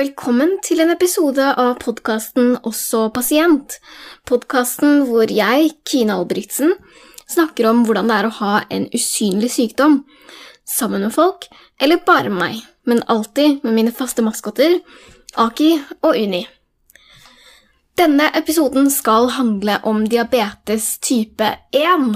[0.00, 3.74] Velkommen til en episode av podkasten Også pasient.
[4.24, 6.70] Podkasten hvor jeg, Kine Albrigtsen,
[7.28, 9.98] snakker om hvordan det er å ha en usynlig sykdom.
[10.64, 11.44] Sammen med folk,
[11.76, 14.78] eller bare meg, men alltid med mine faste maskotter,
[15.36, 15.68] Aki
[15.98, 16.46] og Uni.
[18.00, 22.08] Denne episoden skal handle om diabetes type 1.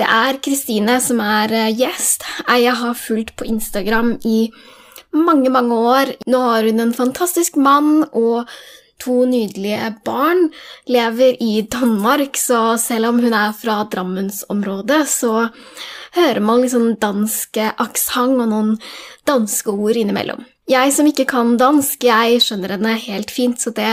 [0.00, 2.26] Det er Kristine som er gjest, gjest.
[2.48, 4.38] Jeg har fulgt på Instagram i
[5.14, 6.16] mange, mange år.
[6.26, 8.48] Nå har hun en fantastisk mann og
[9.02, 10.50] to nydelige barn.
[10.88, 15.48] Lever i Danmark, så selv om hun er fra Drammensområdet, så
[16.16, 18.76] hører man liksom dansk aksent og noen
[19.28, 20.44] danske ord innimellom.
[20.66, 23.90] Jeg som ikke kan dansk, jeg skjønner henne helt fint, så det,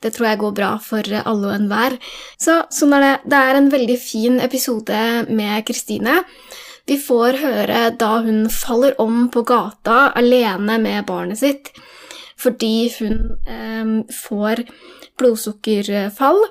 [0.00, 1.98] det tror jeg går bra for alle og enhver.
[2.40, 3.16] Så sånn er det.
[3.34, 6.22] Det er en veldig fin episode med Kristine.
[6.86, 11.72] Vi får høre da hun faller om på gata alene med barnet sitt
[12.36, 14.60] fordi hun eh, får
[15.16, 16.42] blodsukkerfall.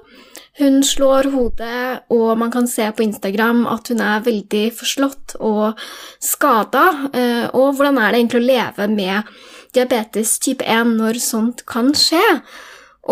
[0.58, 5.82] Hun slår hodet, og man kan se på Instagram at hun er veldig forslått og
[6.24, 6.86] skada.
[7.12, 9.36] Eh, og hvordan er det egentlig å leve med
[9.76, 12.24] diabetes type 1 når sånt kan skje?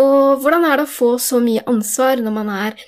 [0.00, 2.80] Og hvordan er det å få så mye ansvar når man er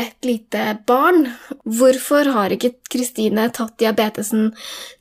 [0.00, 1.28] et lite barn?
[1.64, 4.52] Hvorfor har ikke Kristine tatt diabetesen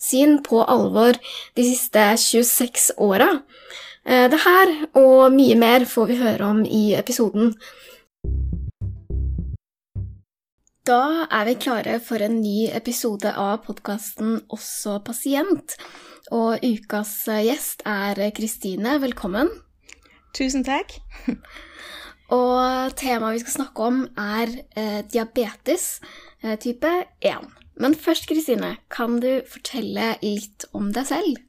[0.02, 1.18] sin på alvor
[1.58, 3.30] de siste 26 åra?
[4.06, 7.56] Eh, det her og mye mer får vi høre om i episoden.
[10.84, 15.78] Da er vi klare for en ny episode av podkasten Også pasient.
[16.32, 17.14] Og ukas
[17.46, 18.98] gjest er Kristine.
[19.00, 19.48] Velkommen.
[20.36, 20.98] Tusen takk.
[22.34, 26.00] og temaet vi skal snakke om, er eh, diabetes
[26.44, 26.90] eh, type
[27.22, 27.50] 1.
[27.82, 31.42] Men først, Kristine, kan du fortelle litt om deg selv?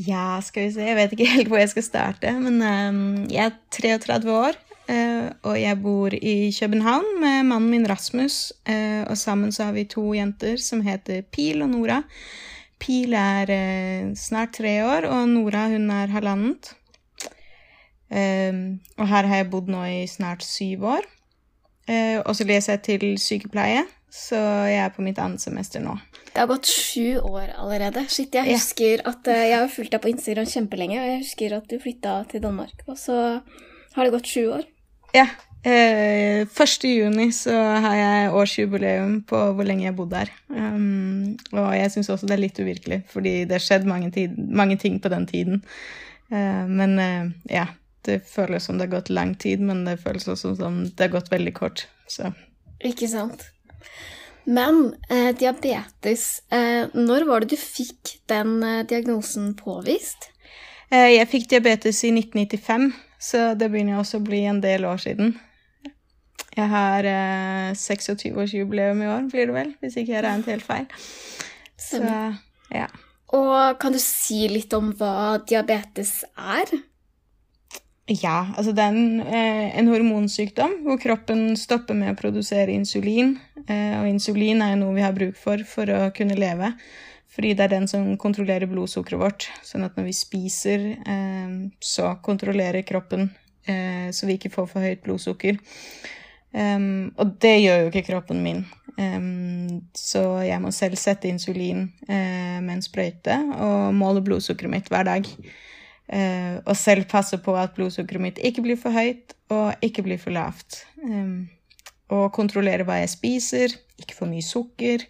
[0.00, 0.86] Ja, skal vi se.
[0.86, 2.32] Jeg vet ikke helt hvor jeg skal starte.
[2.40, 3.00] Men um,
[3.30, 4.58] jeg er 33 år.
[4.90, 8.52] Eh, og jeg bor i København med mannen min Rasmus.
[8.66, 12.00] Eh, og sammen så har vi to jenter som heter Pil og Nora.
[12.80, 16.72] Pil er eh, snart tre år, og Nora hun er halvannet.
[18.10, 21.04] Og her har jeg bodd nå i snart syv år.
[22.26, 25.94] og så leser jeg til sykepleie, så jeg er på mitt annet semester nå.
[26.30, 28.02] Det har gått sju år allerede.
[28.10, 29.12] Shit, jeg husker ja.
[29.12, 32.42] at jeg har fulgt deg på Instagram kjempelenge, og jeg husker at du flytta til
[32.42, 33.16] Danmark, og så
[33.94, 34.66] har det gått sju år.
[35.14, 35.26] Ja.
[35.60, 36.84] Eh, 1.
[36.88, 40.30] juni så har jeg årsjubileum på hvor lenge jeg har bodd her.
[40.48, 44.38] Um, og jeg syns også det er litt uvirkelig, fordi det har skjedd mange, tid,
[44.38, 45.60] mange, ting på den tiden.
[46.32, 47.66] Uh, men uh, ja,
[48.06, 51.14] det føles som det har gått lang tid, men det føles også som det har
[51.14, 51.86] gått veldig kort.
[52.10, 52.32] Så.
[52.80, 53.44] Ikke sant.
[54.48, 60.30] Men eh, diabetes eh, Når var det du fikk den eh, diagnosen påvist?
[60.90, 62.90] Eh, jeg fikk diabetes i 1995.
[63.20, 65.34] Så det begynner også å bli en del år siden.
[66.56, 70.88] Jeg har eh, 26-årsjubileum i år, blir det vel, hvis ikke jeg regnet helt feil.
[71.80, 72.00] Så,
[72.72, 72.88] ja.
[73.36, 76.72] Og kan du si litt om hva diabetes er?
[78.10, 83.36] Ja, altså det er en, eh, en hormonsykdom hvor kroppen stopper med å produsere insulin.
[83.68, 86.72] Eh, og insulin er jo noe vi har bruk for for å kunne leve.
[87.30, 89.46] Fordi det er den som kontrollerer blodsukkeret vårt.
[89.62, 93.30] Sånn at når vi spiser, eh, så kontrollerer kroppen
[93.70, 95.58] så vi ikke får for høyt blodsukker.
[97.22, 98.64] Og det gjør jo ikke kroppen min.
[99.94, 105.28] Så jeg må selv sette insulin med en sprøyte og måle blodsukkeret mitt hver dag.
[106.10, 110.18] Uh, og selv passe på at blodsukkeret mitt ikke blir for høyt og ikke blir
[110.18, 110.82] for lavt.
[111.04, 111.46] Um,
[112.10, 115.06] og kontrollere hva jeg spiser, ikke for mye sukker.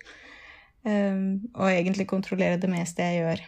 [0.89, 3.43] Ehm, og egentlig kontrollere det meste jeg gjør.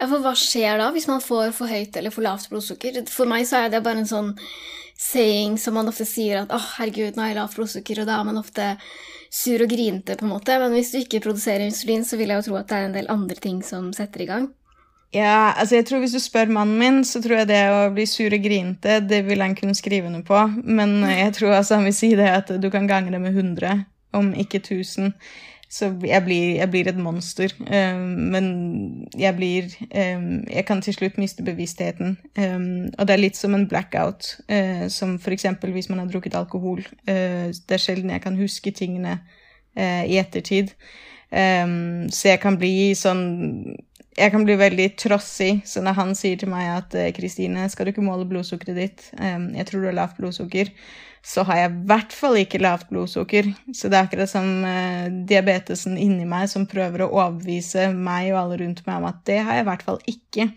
[0.00, 3.02] Ja, for hva skjer da hvis man får for høyt eller for lavt blodsukker?
[3.12, 4.30] For meg så er det bare en sånn
[5.00, 8.08] saying som man ofte sier at 'Å, oh, herregud, nå har jeg lavt blodsukker', og
[8.08, 8.76] da er man ofte
[9.30, 10.56] sur og grinte, på en måte.
[10.60, 12.96] Men hvis du ikke produserer insulin, så vil jeg jo tro at det er en
[12.96, 14.48] del andre ting som setter i gang.
[15.14, 18.06] Ja, altså jeg tror Hvis du spør mannen min, så tror jeg det å bli
[18.06, 20.42] sur og grinte, det vil han kunne skrive under på.
[20.62, 23.84] Men jeg tror altså han vil si det at du kan gange det med 100
[24.14, 25.12] om ikke 1000.
[25.70, 27.52] Så jeg blir, jeg blir et monster.
[27.60, 28.46] Um, men
[29.18, 32.18] jeg blir um, Jeg kan til slutt miste bevisstheten.
[32.38, 35.46] Um, og det er litt som en blackout, uh, som f.eks.
[35.62, 36.82] hvis man har drukket alkohol.
[37.06, 39.20] Uh, det er sjelden jeg kan huske tingene
[39.78, 40.74] uh, i ettertid.
[41.30, 43.76] så jeg kan bli sånn
[44.18, 45.52] jeg kan bli veldig trossig.
[45.68, 49.66] Så når han sier til meg at 'Kristine, skal du ikke måle blodsukkeret ditt?' jeg
[49.66, 50.72] tror du har lavt blodsukker
[51.22, 53.50] så har jeg i hvert fall ikke lavt blodsukker.
[53.76, 58.40] Så det er akkurat som uh, diabetesen inni meg som prøver å overbevise meg og
[58.44, 60.48] alle rundt meg om at det har jeg i hvert fall ikke.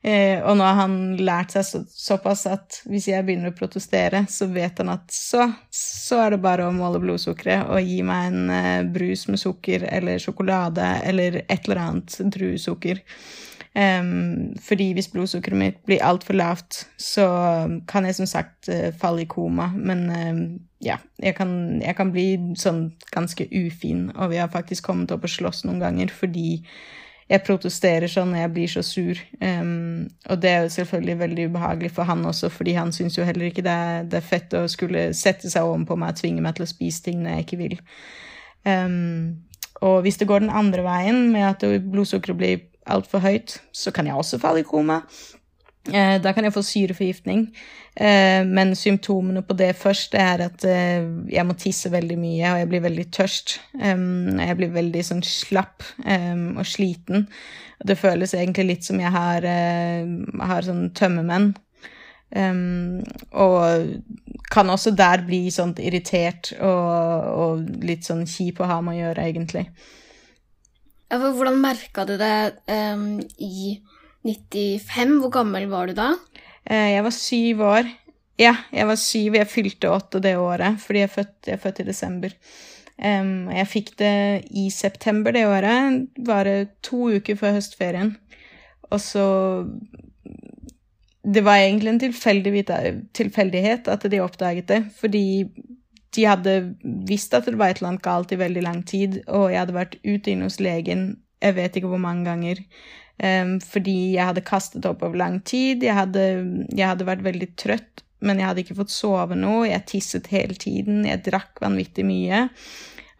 [0.00, 4.22] Eh, og nå har han lært seg så, såpass at hvis jeg begynner å protestere,
[4.32, 8.30] så vet han at så, så er det bare å måle blodsukkeret og gi meg
[8.30, 13.04] en eh, brus med sukker eller sjokolade eller et eller annet druesukker.
[13.70, 17.26] Um, fordi hvis blodsukkeret mitt blir altfor lavt, så
[17.86, 19.68] kan jeg som sagt uh, falle i koma.
[19.76, 20.40] Men uh,
[20.82, 25.28] ja, jeg kan, jeg kan, bli sånn ganske ufin, og vi har faktisk kommet opp
[25.28, 26.64] og slåss noen ganger fordi
[27.30, 29.18] jeg protesterer sånn når jeg blir så sur.
[29.38, 33.26] Um, og det er jo selvfølgelig veldig ubehagelig for han også, fordi han syns jo
[33.26, 36.42] heller ikke det er, det er, fett å skulle sette seg ovenpå meg og tvinge
[36.42, 37.78] meg til å spise ting når jeg ikke vil.
[39.80, 41.62] og hvis det går den andre veien, med at
[41.92, 42.58] blodsukkeret blir
[42.90, 45.00] altfor høyt, så kan jeg også falle i koma.
[45.88, 47.46] Eh, da kan jeg få syreforgiftning.
[47.96, 52.60] Eh, men symptomene på det først er at eh, jeg må tisse veldig mye, og
[52.60, 53.56] jeg blir veldig tørst.
[53.80, 57.26] Jeg blir veldig sånn slapp og sliten.
[57.80, 59.46] Det føles egentlig litt som jeg har,
[60.50, 61.54] har sånn tømmermenn.
[63.32, 63.86] og
[64.50, 69.00] kan også der bli sånn irritert og, og litt sånn kjip å ha med å
[69.00, 69.64] gjøre, egentlig.
[71.10, 73.78] Hvordan merka du det um, i
[74.26, 75.18] 95?
[75.22, 76.12] Hvor gammel var du da?
[76.68, 77.88] Uh, jeg var syv år.
[78.40, 79.36] Ja, jeg var syv.
[79.36, 82.36] Jeg fylte åtte det året, fordi jeg er født, jeg er født i desember.
[83.00, 88.14] Um, jeg fikk det i september det året, bare to uker før høstferien.
[88.90, 89.26] Og så
[91.20, 92.00] Det var egentlig en
[93.12, 95.44] tilfeldighet at de oppdaget det, fordi
[96.16, 99.52] de hadde visst at det var et eller annet galt i veldig lang tid, og
[99.52, 102.60] jeg hadde vært ute inne hos legen jeg vet ikke hvor mange ganger.
[103.20, 105.84] Um, fordi jeg hadde kastet opp over lang tid.
[105.84, 106.24] Jeg hadde,
[106.72, 109.68] jeg hadde, vært veldig trøtt, men jeg hadde ikke fått sove noe.
[109.68, 111.04] Jeg tisset hele tiden.
[111.08, 112.46] Jeg drakk vanvittig mye.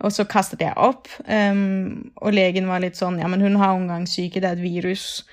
[0.01, 3.75] Og så kastet jeg opp, um, og legen var litt sånn Ja, men hun har
[3.77, 5.27] omgangssyke, det er et virus.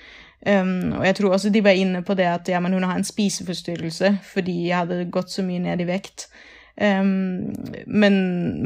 [0.44, 3.00] Um, og jeg tror også de var inne på det at ja, men hun har
[3.00, 6.28] en spiseforstyrrelse fordi jeg hadde gått så mye ned i vekt.
[6.78, 7.56] Um,
[7.90, 8.18] men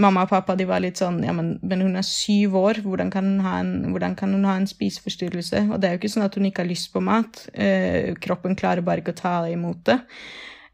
[0.04, 3.08] mamma og pappa de var litt sånn Ja, men, men hun er syv år, hvordan
[3.14, 5.62] kan, en, hvordan kan, hun ha en spiseforstyrrelse?
[5.70, 7.46] Og det er jo ikke sånn at hun ikke har lyst på mat.
[7.56, 10.02] Uh, kroppen klarer bare ikke å ta imot det.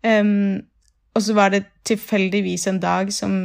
[0.02, 0.66] Um,
[1.14, 3.38] og så var det tilfeldigvis en dag som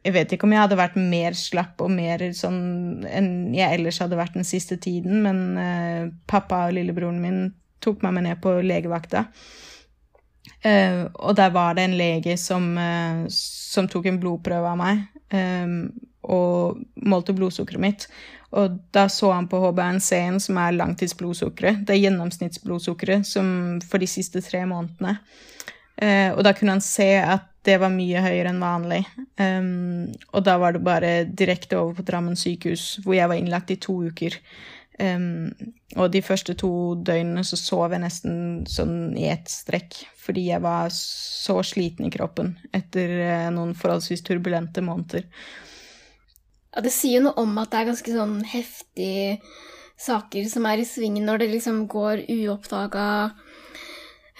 [0.00, 4.00] jeg vet ikke om jeg hadde vært mer slapp og mer sånn enn jeg ellers
[4.00, 7.42] hadde vært den siste tiden, men uh, pappa og lillebroren min
[7.84, 9.26] tok meg med ned på legevakta.
[10.60, 15.06] Uh, og der var det en lege som, uh, som tok en blodprøve av meg
[15.32, 15.86] um,
[16.28, 18.06] og målte blodsukkeret mitt.
[18.50, 21.84] Og da så han på HBNC-en, som er langtidsblodsukkeret.
[21.86, 23.30] Det er gjennomsnittsblodsukkeret
[23.86, 25.16] for de siste tre månedene.
[26.00, 29.00] Uh, og da kunne han se at det var mye høyere enn vanlig.
[29.40, 33.72] Um, og da var det bare direkte over på Drammen sykehus, hvor jeg var innlagt
[33.74, 34.36] i to uker.
[35.00, 35.48] Um,
[35.96, 36.70] og de første to
[37.00, 38.34] døgnene så sov jeg nesten
[38.68, 44.24] sånn i ett strekk, fordi jeg var så sliten i kroppen etter uh, noen forholdsvis
[44.26, 45.24] turbulente måneder.
[46.74, 49.38] Ja, det sier noe om at det er ganske sånn heftige
[50.00, 53.08] saker som er i svingen når det liksom går uoppdaga,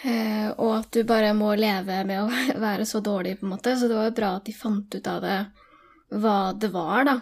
[0.05, 2.29] uh, og at du bare må leve med å
[2.67, 3.79] være så dårlig, på en måte.
[3.81, 5.43] Så det var jo bra at de fant ut av det,
[6.21, 7.21] hva det var, da.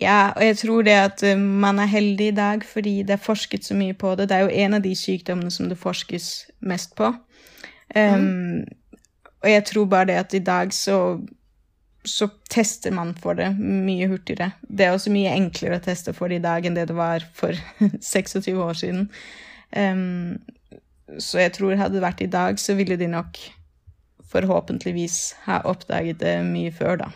[0.00, 3.22] Ja, og jeg tror det at eh, man er heldig i dag fordi det er
[3.22, 4.28] forsket så mye på det.
[4.28, 6.28] Det er jo en av de sykdommene som det forskes
[6.60, 7.12] mest på.
[7.96, 8.66] Um.
[9.44, 11.20] Og jeg tror bare det at i dag så,
[12.04, 14.50] så tester man for det mye hurtigere.
[14.62, 17.24] Det er også mye enklere å teste for det i dag enn det det var
[17.36, 17.54] for
[18.00, 19.06] 26 år siden.
[19.76, 20.40] Um,
[21.22, 23.38] så jeg tror hadde det vært i dag, så ville de nok
[24.32, 27.10] forhåpentligvis ha oppdaget det mye før, da.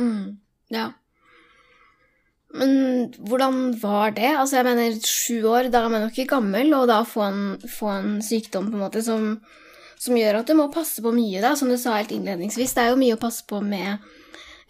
[0.00, 0.38] Mm.
[0.72, 0.88] Ja.
[2.54, 2.74] Men
[3.26, 4.30] hvordan var det?
[4.30, 7.44] Altså, jeg mener, sju år, da er man jo ikke gammel, og da få en,
[7.66, 9.32] få en sykdom på en måte som,
[9.98, 12.76] som, gjør at du må passe på mye, da, som du sa helt innledningsvis.
[12.76, 14.06] Det er jo mye å passe på med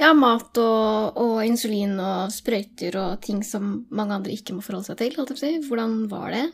[0.00, 4.88] ja, mat og, og insulin og sprøyter og ting som mange andre ikke må forholde
[4.88, 5.18] seg til.
[5.18, 5.68] Holdt jeg på å si.
[5.68, 6.44] Hvordan var det?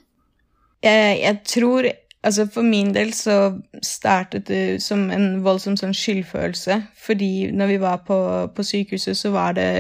[0.83, 1.93] Jeg, jeg tror
[2.23, 6.77] Altså For min del så startet det som en voldsom sånn skyldfølelse.
[7.07, 8.19] Fordi når vi var på,
[8.55, 9.71] på, sykehuset, så var det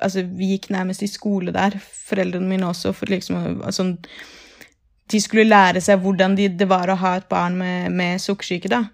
[0.00, 1.74] Altså, vi gikk nærmest i skole der,
[2.08, 3.96] foreldrene mine også, for liksom altså,
[5.10, 8.68] De skulle lære seg hvordan de, det var å ha et barn med, med sukkersyke,
[8.68, 8.84] da.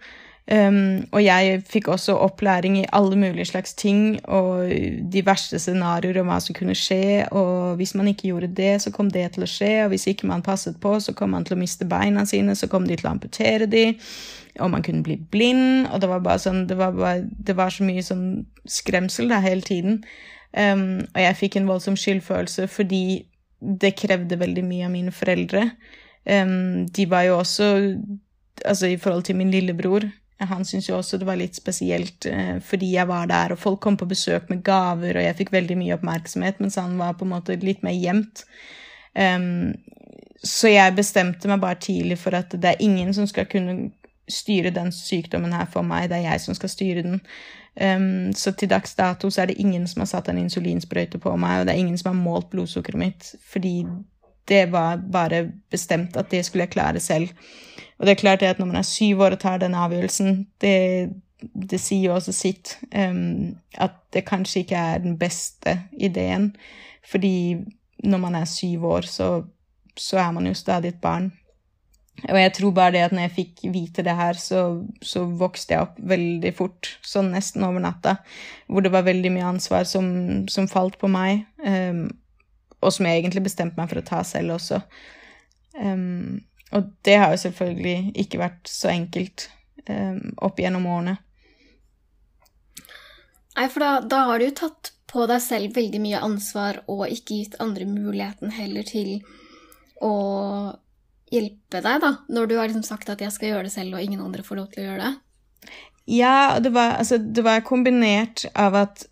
[0.44, 4.68] Um, og jeg fikk også opplæring i alle mulige slags ting og
[5.12, 7.24] de verste scenarioer om hva som kunne skje.
[7.32, 9.72] Og hvis man ikke gjorde det, så kom det til å skje.
[9.84, 12.68] Og hvis ikke man passet på, så kom man til å miste beina sine, så
[12.68, 13.86] kom de til å amputere de.
[14.60, 15.88] Og man kunne bli blind.
[15.88, 18.26] Og det var bare sånn, det var, bare, det var så mye sånn
[18.68, 20.02] skremsel da, hele tiden.
[20.52, 23.24] Um, og jeg fikk en voldsom skyldfølelse fordi
[23.58, 25.70] det krevde veldig mye av mine foreldre.
[26.28, 27.70] Um, de var jo også
[28.64, 30.04] Altså i forhold til min lillebror
[30.38, 33.80] han syntes jo også det var litt spesielt eh, fordi jeg var der, og folk
[33.84, 37.26] kom på besøk med gaver, og jeg fikk veldig mye oppmerksomhet, mens han var på
[37.26, 38.44] en måte litt mer gjemt.
[39.14, 39.74] Um,
[40.44, 43.92] så jeg bestemte meg bare tidlig for at det er ingen som skal kunne
[44.28, 47.20] styre den sykdommen her for meg, det er jeg som skal styre den.
[47.78, 51.36] Um, så til dags dato så er det ingen som har satt en insulinsprøyte på
[51.38, 53.76] meg, og det er ingen som har målt blodsukkeret mitt, fordi
[54.48, 57.28] det var bare bestemt at det skulle jeg klare selv.
[57.98, 61.10] Og det er klart at når man er syv år og tar den avgjørelsen, det,
[61.54, 62.78] det sier jo også sitt.
[62.94, 66.54] Um, at det kanskje ikke er den beste ideen.
[67.10, 67.56] Fordi
[68.04, 69.42] når man er syv år, så,
[69.96, 71.32] så er man jo stadig et barn.
[72.28, 75.74] Og jeg tror bare det at når jeg fikk vite det her, så, så, vokste
[75.74, 78.16] jeg opp veldig fort, sånn nesten over natta,
[78.70, 80.06] hvor det var veldig mye ansvar som,
[80.48, 82.06] som falt på meg, um,
[82.84, 84.80] og som jeg egentlig bestemte meg for å ta selv også.
[85.80, 89.48] Um, og det har jo selvfølgelig ikke vært så enkelt
[89.88, 91.16] um, opp gjennom årene.
[93.54, 97.04] Nei, for da, da, har du jo tatt på deg selv veldig mye ansvar og
[97.06, 99.20] ikke gitt andre muligheten heller til
[100.02, 100.14] å
[101.30, 104.02] hjelpe deg, da, når du har liksom sagt at 'jeg skal gjøre det selv', og
[104.02, 105.14] ingen andre får lov til å gjøre det?
[106.10, 109.06] Ja, det var, altså, det var kombinert av at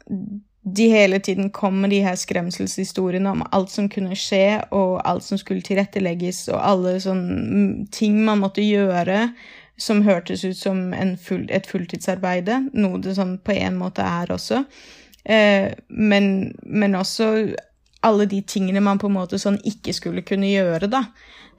[0.62, 5.24] de hele tiden kom med de her skremselshistoriene om alt som kunne skje, og alt
[5.26, 9.32] som skulle tilrettelegges, og alle sånne ting man måtte gjøre
[9.80, 14.62] som hørtes ut som full, et fulltidsarbeide, noe det sånn på en måte er også.
[15.24, 17.32] Eh, men, men, også
[18.02, 21.06] alle de tingene man på en måte sånn ikke skulle kunne gjøre, da.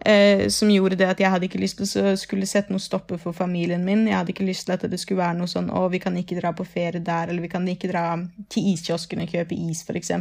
[0.06, 3.20] Eh, som gjorde det at jeg hadde ikke lyst til å skulle sette noe stopper
[3.22, 4.04] for familien min.
[4.10, 6.40] Jeg hadde ikke lyst til at det skulle være noe sånn 'Å, vi kan ikke
[6.42, 8.20] dra på ferie der', eller 'vi kan ikke dra
[8.50, 10.12] til iskiosken og kjøpe is', f.eks.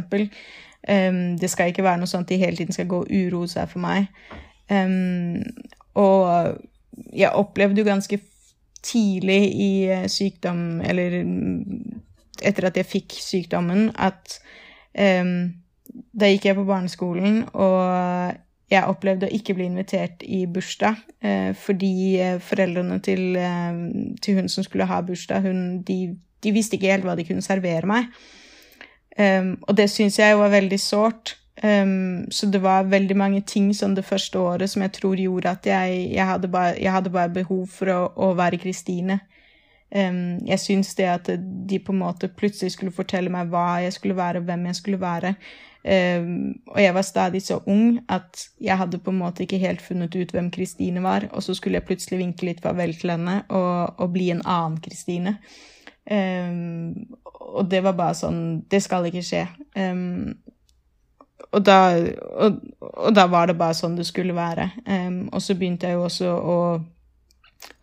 [0.87, 3.47] Um, det skal ikke være noe sånn at de hele tiden skal gå og uroe
[3.47, 4.07] seg for meg.
[4.69, 5.43] Um,
[5.95, 6.57] og
[7.11, 8.19] jeg opplevde jo ganske
[8.83, 11.25] tidlig i eh, sykdom, eller
[12.41, 14.39] etter at jeg fikk sykdommen, at
[14.99, 15.53] um,
[16.13, 18.35] da gikk jeg på barneskolen, og
[18.71, 23.81] jeg opplevde å ikke bli invitert i bursdag eh, fordi eh, foreldrene til, eh,
[24.23, 27.45] til, hun som skulle ha bursdag, hun, de, de, visste ikke helt hva de kunne
[27.45, 28.09] servere meg.
[29.13, 31.35] Um, og det syns jeg var veldig sårt.
[31.61, 35.51] Um, så det var veldig mange ting sånn det første året som jeg tror gjorde
[35.51, 39.19] at jeg, jeg, hadde, bare, jeg hadde, bare, behov for å, å være Kristine.
[39.93, 43.93] Um, jeg syns det at de på en måte plutselig skulle fortelle meg hva jeg
[43.93, 45.35] skulle være, hvem jeg skulle være,
[45.83, 49.81] Um, og jeg var stadig så ung at jeg hadde på en måte ikke helt
[49.83, 51.27] funnet ut hvem Kristine var.
[51.31, 54.79] Og så skulle jeg plutselig vinke litt farvel til henne og, og bli en annen
[54.83, 55.37] Kristine.
[56.09, 58.39] Um, og det var bare sånn
[58.71, 59.43] Det skal ikke skje.
[59.75, 60.33] Um,
[61.51, 61.77] og, da,
[62.31, 64.71] og, og, da, var det bare sånn det skulle være.
[65.31, 66.57] og så begynte jeg jo også å,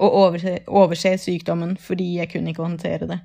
[0.01, 3.21] å overse, overse, sykdommen fordi jeg kunne ikke håndtere det.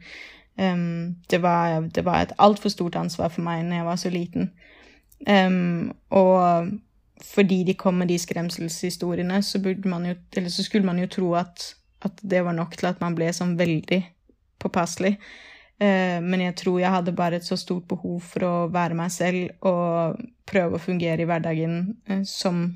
[0.57, 4.11] Um, det, var, det, var, et altfor stort ansvar for meg når jeg var så
[4.11, 4.51] liten.
[5.27, 6.69] Um, og
[7.23, 12.21] fordi de kom med de skremselshistoriene, så, jo, så skulle man jo tro at, at,
[12.21, 14.01] det var nok til at man ble sånn veldig
[14.59, 15.17] påpasselig.
[15.75, 19.11] Uh, men jeg tror jeg hadde bare et så stort behov for å være meg
[19.11, 22.69] selv og prøve å fungere i hverdagen uh, som,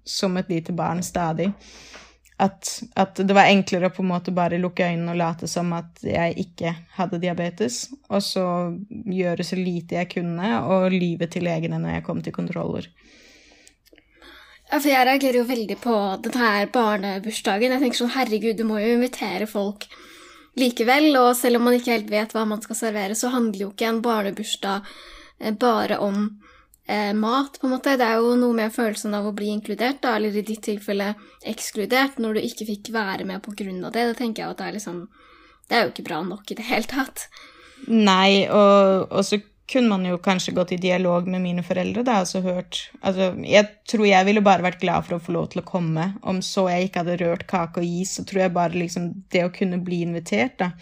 [0.00, 1.52] som et lite barn stadig
[2.38, 2.68] at,
[3.00, 6.02] at, det var enklere å på en måte bare lukke øynene og late som at
[6.04, 8.46] jeg ikke hadde diabetes, og så
[8.90, 12.90] gjøre så lite jeg kunne, og lyve til legene når jeg kom til kontroller.
[14.66, 17.72] For jeg reagerer jo veldig på denne barnebursdagen.
[17.76, 19.86] Jeg tenker sånn, herregud, du må jo invitere folk
[20.58, 23.70] likevel, og selv om man ikke helt vet hva man skal servere, så handler jo
[23.72, 24.90] ikke en barnebursdag
[25.40, 26.26] eh, bare om
[26.86, 27.96] eh, mat, på en måte.
[27.98, 31.12] Det er jo noe med følelsen av å bli inkludert, da, eller i ditt tilfelle
[31.46, 33.42] ekskludert, når du ikke fikk være med
[33.84, 34.06] av det.
[34.10, 35.06] Da tenker jeg at det er liksom
[35.66, 37.26] Det er jo ikke bra nok i det hele tatt.
[37.90, 39.40] Nei, og, og så
[39.72, 43.66] kunne man jo kanskje gått i dialog med mine foreldre da, altså hørt altså, Jeg
[43.90, 46.12] tror jeg ville bare vært glad for å få lov til å komme.
[46.22, 49.46] Om så jeg ikke hadde rørt kake og is, så tror jeg bare liksom det
[49.46, 50.72] å kunne bli invitert, da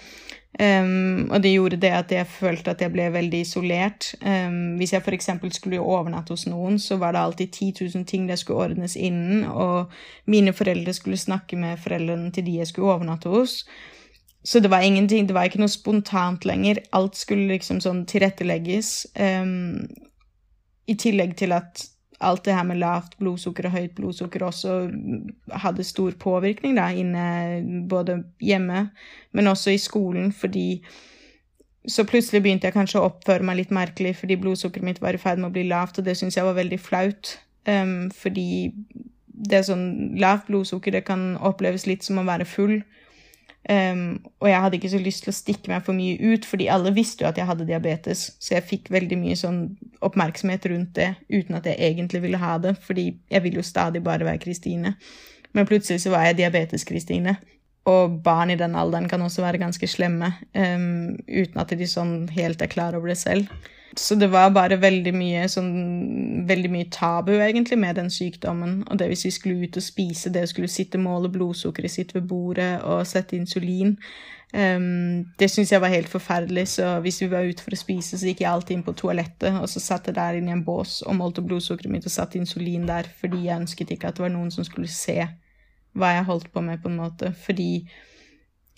[0.54, 4.12] Um, og det gjorde det at jeg følte at jeg ble veldig isolert.
[4.22, 5.30] Um, hvis jeg f.eks.
[5.56, 9.44] skulle overnatte hos noen, så var det alltid 10 000 ting det skulle ordnes innen,
[9.50, 9.90] og
[10.30, 13.64] mine foreldre skulle snakke med foreldrene til de jeg skulle overnatte hos.
[14.44, 16.82] Så det var ingenting, det var ikke noe spontant lenger.
[16.92, 19.06] Alt skulle liksom sånn tilrettelegges.
[19.16, 19.86] Um,
[20.84, 21.86] I tillegg til at
[22.24, 24.74] alt det her med lavt blodsukker og høyt blodsukker også
[25.64, 27.24] hadde stor påvirkning da, inne
[27.90, 28.86] både hjemme,
[29.32, 30.84] men også i skolen, fordi
[31.88, 35.20] så plutselig begynte jeg kanskje å oppføre meg litt merkelig fordi blodsukkeret mitt var i
[35.20, 37.34] ferd med å bli lavt, og det syntes jeg var veldig flaut.
[37.68, 38.72] Um, fordi
[39.34, 39.86] det er sånn
[40.20, 42.82] Lavt blodsukker det kan oppleves litt som å være full.
[43.64, 46.66] Um, og jeg hadde ikke så lyst til å stikke meg for mye ut, fordi
[46.72, 48.26] alle visste jo at jeg hadde diabetes.
[48.42, 49.62] Så jeg fikk veldig mye sånn
[50.04, 54.04] oppmerksomhet rundt det uten at jeg egentlig ville ha det, fordi jeg ville jo stadig
[54.04, 54.96] bare være Kristine.
[55.56, 57.38] Men plutselig så var jeg diabetes-Kristine.
[57.88, 62.30] Og barn i den alderen kan også være ganske slemme, um, uten at de sånn
[62.32, 63.48] helt er klar over det selv.
[63.96, 68.80] Så det var bare veldig mye, sånn, veldig mye tabu, egentlig, med den sykdommen.
[68.90, 72.14] Og det hvis vi skulle ut og spise, det å skulle sitte måle blodsukkeret sitt
[72.16, 73.94] ved bordet og sette insulin
[74.54, 76.66] um, Det syntes jeg var helt forferdelig.
[76.74, 79.60] Så hvis vi var ute for å spise, så gikk jeg alltid inn på toalettet,
[79.60, 82.40] og så satt jeg der inne i en bås og målte blodsukkeret mitt og satte
[82.40, 85.20] insulin der, fordi jeg ønsket ikke at det var noen som skulle se
[85.94, 87.30] hva jeg holdt på med, på en måte.
[87.46, 87.86] Fordi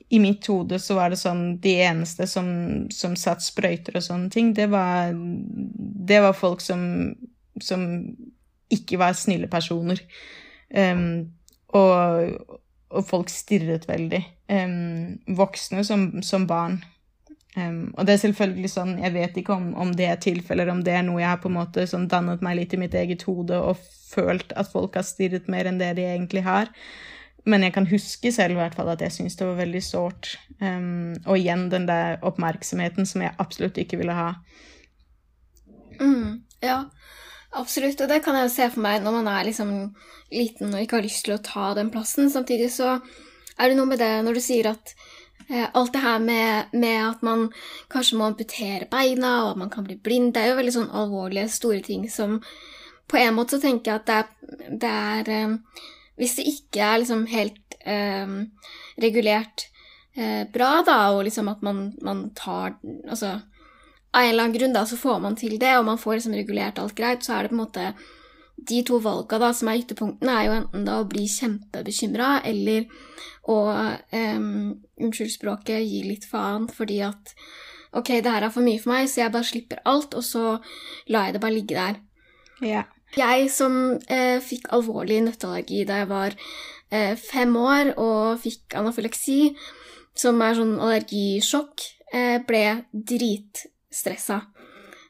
[0.09, 2.49] i mitt hode så var det sånn De eneste som,
[2.95, 6.81] som satt sprøyter og sånne ting, det var, det var folk som,
[7.63, 7.87] som
[8.73, 10.01] ikke var snille personer.
[10.71, 11.33] Um,
[11.75, 12.37] og,
[12.91, 14.23] og, folk stirret veldig.
[14.51, 16.81] Um, voksne som, som barn.
[17.57, 20.83] Um, og det er selvfølgelig sånn, Jeg vet ikke om, om det er tilfeller, om
[20.85, 23.25] det er noe jeg har på en måte sånn dannet meg litt i mitt eget
[23.27, 26.71] hode og følt at folk har stirret mer enn det de egentlig har.
[27.47, 30.33] Men jeg kan huske selv hvert fall at jeg syntes det var veldig sårt.
[30.59, 34.33] Um, og igjen den der oppmerksomheten som jeg absolutt ikke ville ha.
[36.00, 36.81] Mm, ja,
[37.55, 38.00] absolutt.
[38.03, 39.73] Og det kan jeg jo se for meg når man er liksom
[40.35, 42.33] liten og ikke har lyst til å ta den plassen.
[42.33, 44.95] Samtidig så er det noe med det når du sier at
[45.49, 47.49] eh, alt det her med, med, at man
[47.93, 50.95] kanskje må amputere beina, og at man kan bli blind, det er jo veldig sånn
[51.03, 52.41] alvorlige, store ting som
[53.07, 55.85] På en måte så tenker jeg at det er, det er eh,
[56.16, 58.37] hvis det ikke er liksom helt eh,
[59.02, 59.66] regulert
[60.16, 63.38] eh, bra, da, og liksom at man, man, tar Altså
[64.16, 66.37] av en eller annen grunn da, så får man til det, og man får liksom
[66.38, 67.90] regulert alt greit, så er det på en måte
[68.57, 72.87] de to valga da, som er ytterpunktene, er jo enten da å bli kjempebekymra eller
[73.52, 77.35] å um, Unnskyld språket, gi litt faen fordi at
[77.96, 80.57] ok, det her er for mye for meg, så jeg bare slipper alt, og så
[81.12, 82.00] lar jeg det bare ligge der.
[82.64, 82.85] Ja.
[83.14, 83.77] Jeg som
[84.11, 86.35] eh, fikk alvorlig nøtteallergi da jeg var
[86.90, 89.55] eh, fem år og fikk anafyleksi,
[90.16, 94.42] som er sånn allergisjokk, eh, ble dritstressa.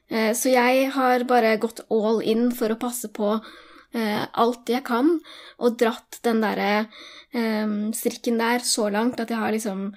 [0.07, 4.85] Eh, så jeg har bare gått all in for å passe på eh, alt jeg
[4.87, 5.17] kan,
[5.59, 6.87] og dratt den derre
[7.33, 9.89] eh, strikken der så langt at jeg har liksom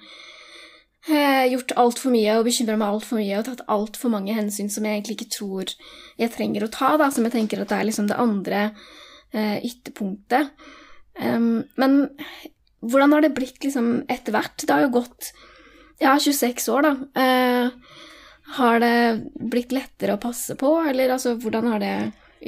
[1.09, 4.85] eh, gjort altfor mye og bekymra meg altfor mye og tatt altfor mange hensyn som
[4.85, 5.73] jeg egentlig ikke tror
[6.19, 8.63] jeg trenger å ta, da, som jeg tenker at det er liksom det andre
[9.33, 10.51] eh, ytterpunktet.
[11.21, 11.97] Um, men
[12.81, 14.61] hvordan har det blitt liksom etter hvert?
[14.63, 15.31] Det har jo gått
[16.01, 16.93] ja, 26 år, da.
[17.21, 17.99] Eh,
[18.57, 18.95] har det
[19.51, 21.95] blitt lettere å passe på, eller altså, hvordan har det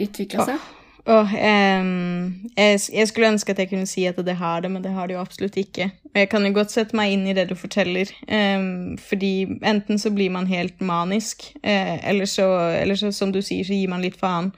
[0.06, 0.58] utvikla seg?
[0.58, 0.83] Oh.
[1.06, 4.84] Oh, um, jeg, jeg, skulle ønske at jeg kunne si at det har det, men
[4.86, 5.90] det har det jo absolutt ikke.
[6.14, 9.34] Og jeg kan jo godt sette meg inn i det du forteller, um, fordi
[9.68, 12.48] enten så blir man helt manisk, uh, eller, så,
[12.80, 14.54] eller, så, som du sier, så gir man litt faen.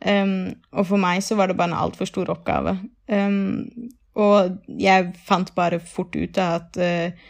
[0.00, 2.78] Um, og for meg så var det bare en altfor stor oppgave.
[4.14, 7.28] og jeg fant bare fort ut av at uh,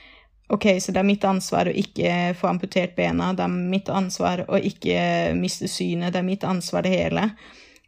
[0.55, 4.45] ok, så det er mitt ansvar å ikke få amputert bena, det er mitt ansvar
[4.47, 7.27] å ikke miste synet, det er mitt ansvar det hele.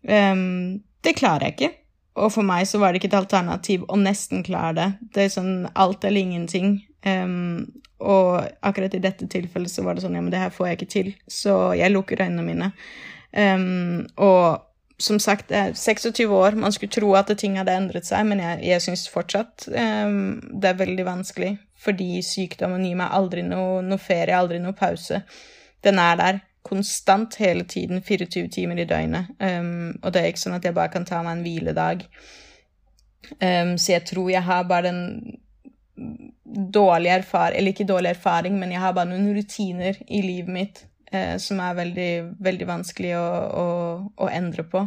[0.08, 1.72] Um, det klarer jeg ikke.
[2.14, 4.90] Og for meg så var det ikke et alternativ å nesten klare det.
[5.16, 6.76] Det er sånn alt eller ingenting.
[7.06, 7.72] Um,
[8.04, 10.78] og akkurat i dette tilfellet så var det sånn ja, men det her får jeg
[10.78, 11.10] ikke til.
[11.30, 12.70] Så jeg lukker øynene mine.
[13.34, 14.62] Um, og
[15.02, 16.54] som sagt, det er 26 år.
[16.60, 20.70] Man skulle tro at ting hadde endret seg, men jeg, jeg syns fortsatt um, det
[20.70, 21.56] er veldig vanskelig.
[21.84, 25.24] Fordi sykdommen gir meg aldri noe, noe ferie, aldri noe pause.
[25.84, 29.30] Den er der konstant hele tiden, 24 timer i døgnet.
[29.38, 32.06] Um, og det er ikke sånn at jeg bare kan ta meg en hviledag.
[33.38, 35.02] Um, så jeg tror jeg har bare den
[36.74, 40.82] dårlige erfaring Eller ikke dårlig erfaring, men jeg har bare noen rutiner i livet mitt
[41.14, 42.10] uh, som er veldig,
[42.44, 43.28] veldig vanskelig å,
[43.62, 43.68] å,
[44.26, 44.84] å endre på.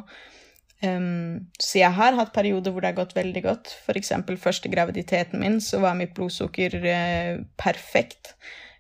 [0.86, 3.74] Um, så jeg har hatt perioder hvor det har gått veldig godt.
[3.98, 8.36] Eksempel første graviditeten min, så var mitt blodsukker uh, perfekt.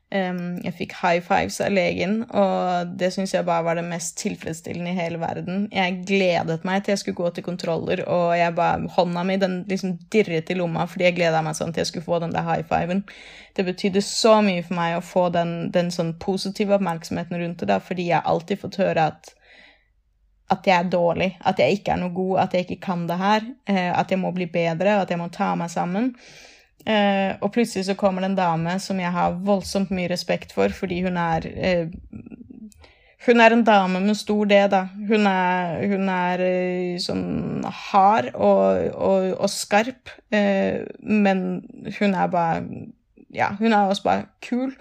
[0.08, 4.13] Um, jeg fikk high fives av legen, og det syns jeg bare var det mest
[4.22, 5.65] tilfredsstillende i hele verden.
[5.74, 9.58] Jeg gledet meg til jeg skulle gå til kontroller, og jeg bare, hånda mi den
[9.67, 12.48] liksom dirret i lomma fordi jeg gleda meg sånn til jeg skulle få den der
[12.48, 13.04] high fiven.
[13.60, 17.72] Det betydde så mye for meg å få den, den sånn positive oppmerksomheten rundt det,
[17.74, 19.34] da, fordi jeg alltid fått høre at
[20.48, 23.17] at jeg er dårlig, at jeg ikke er noe god, at jeg ikke kan det
[23.20, 26.13] her, eh, at jeg må bli bedre, at jeg må ta meg sammen.
[26.88, 30.71] Uh, og plutselig så kommer det en dame som jeg har voldsomt mye respekt for,
[30.71, 31.89] fordi hun er uh,
[33.26, 34.86] hun er en dame med stor D, da.
[35.10, 41.41] Hun er, hun er uh, sånn hard og, og, og skarp, men
[42.00, 42.62] hun er bare
[43.36, 44.71] Ja, hun er også bare kul.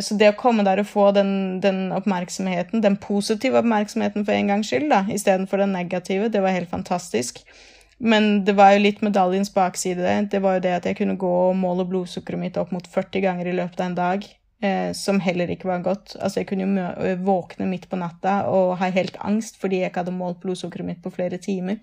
[0.00, 4.48] Så det å komme der og få den, den, oppmerksomheten, den positive oppmerksomheten for en
[4.50, 7.42] gangs skyld, da, istedenfor den negative, det var helt fantastisk.
[8.02, 10.14] Men det var jo litt medaljens bakside.
[10.32, 13.24] Det var jo det at jeg kunne gå og måle blodsukkeret mitt opp mot 40
[13.26, 14.24] ganger i løpet av en dag
[14.64, 16.14] eh, som heller ikke var godt.
[16.16, 20.06] Altså, jeg kunne jo våkne midt på natta og ha helt angst fordi jeg ikke
[20.06, 21.80] hadde målt blodsukkeret mitt på flere timer.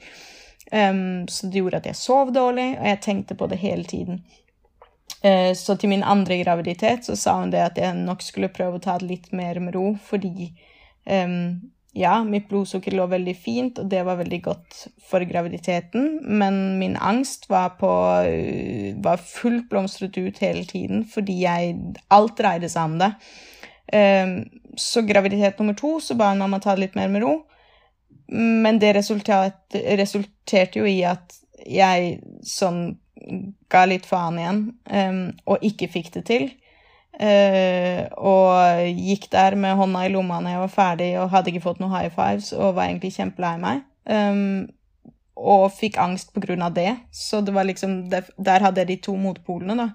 [0.71, 4.23] Um, så det gjorde at jeg sov dårlig, og jeg tenkte på det hele tiden.
[5.21, 8.77] Eh, så til min andre graviditet så sa hun det at jeg nok skulle prøve
[8.77, 10.49] å ta det litt mer med ro, fordi
[11.05, 16.77] um, ja, mitt blodsukker lå veldig fint, og det var veldig godt for graviditeten, men
[16.77, 17.89] min angst var på
[19.03, 21.75] var fullt blomstret ut hele tiden fordi jeg
[22.13, 23.11] Alt dreide seg om det.
[23.93, 24.37] Ehm,
[24.77, 27.33] så graviditet nummer to så ba hun om ta det litt mer med ro,
[28.27, 32.97] men det resulterte jo i at jeg sånn
[33.71, 34.59] ga litt faen igjen,
[34.91, 36.49] um, og ikke fikk det til.
[37.17, 41.63] Uh, og gikk der med hånda i lomma når jeg var ferdig og hadde ikke
[41.63, 43.81] fått noen high fives og var egentlig kjempelei meg.
[44.05, 44.67] Um,
[45.37, 46.91] og fikk angst på grunn av det.
[47.13, 49.89] Så det var liksom Der hadde jeg de to motpolene, da.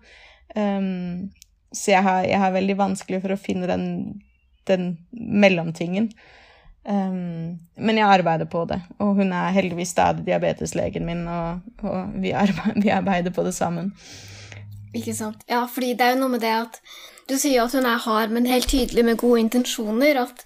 [0.55, 1.31] Um,
[1.73, 3.87] så jeg har, jeg har, veldig vanskelig for å finne den,
[4.69, 6.11] den mellomtingen.
[6.85, 12.17] Um, men jeg arbeider på det, og hun er heldigvis stadig diabeteslegen min, og, og
[12.19, 13.93] vi, arbeider, vi arbeider på det sammen.
[14.93, 15.47] Ikke sant.
[15.49, 16.81] Ja, fordi det er jo noe med det at
[17.33, 20.21] du sier at hun er hard, men helt tydelig med gode intensjoner.
[20.23, 20.45] At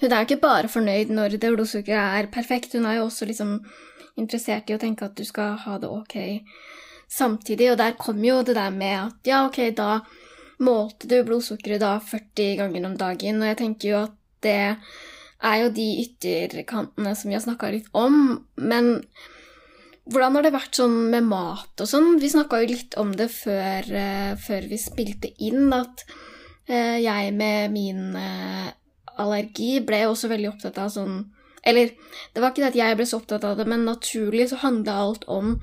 [0.00, 3.28] hun er jo ikke bare fornøyd når det blodsukkeret er perfekt, hun er jo også
[3.28, 3.58] liksom
[4.16, 6.16] interessert i å tenke at du skal ha det ok
[7.12, 7.72] samtidig.
[7.72, 10.00] Og der kom jo det der med at ja, ok, da
[10.64, 14.60] målte du blodsukkeret da 40 ganger om dagen, og jeg tenker jo at det
[15.44, 18.94] er jo de ytterkantene som vi har snakka litt om, men
[20.06, 22.14] hvordan har det vært sånn med mat og sånn?
[22.22, 26.06] Vi snakka jo litt om det før, uh, før, vi spilte inn, at
[26.68, 28.68] jeg med min uh,
[29.22, 31.20] allergi ble også veldig opptatt av sånn
[31.62, 31.92] Eller
[32.34, 34.98] det var ikke det at jeg ble så opptatt av det, men naturlig så handla
[35.04, 35.56] alt om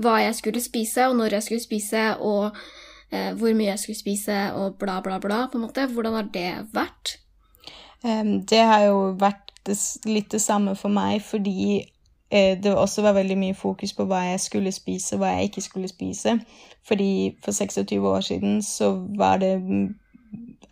[0.00, 2.56] hva jeg skulle spise, og når jeg skulle spise, og
[3.36, 5.84] hvor mye jeg skulle spise, og bla, bla, bla, på en måte.
[5.92, 7.18] Hvordan har det vært?
[8.00, 9.52] Um, det har jo vært
[10.08, 11.82] litt det samme for meg, fordi
[12.32, 15.50] Eh, det også var veldig mye fokus på hva jeg skulle spise, og hva jeg
[15.50, 16.38] ikke skulle spise.
[16.88, 18.88] Fordi for 26 år siden så
[19.18, 19.52] var det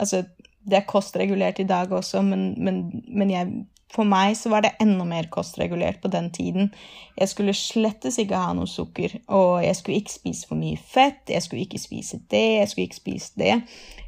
[0.01, 0.25] Altså,
[0.67, 3.49] det er kostregulert i dag også, men, men, men jeg,
[3.95, 6.71] for meg så var det enda mer kostregulert på den tiden.
[7.19, 11.23] Jeg skulle slettes ikke ha noe sukker, og jeg skulle ikke spise for mye fett,
[11.29, 13.61] jeg skulle ikke spise det, jeg skulle ikke spise det.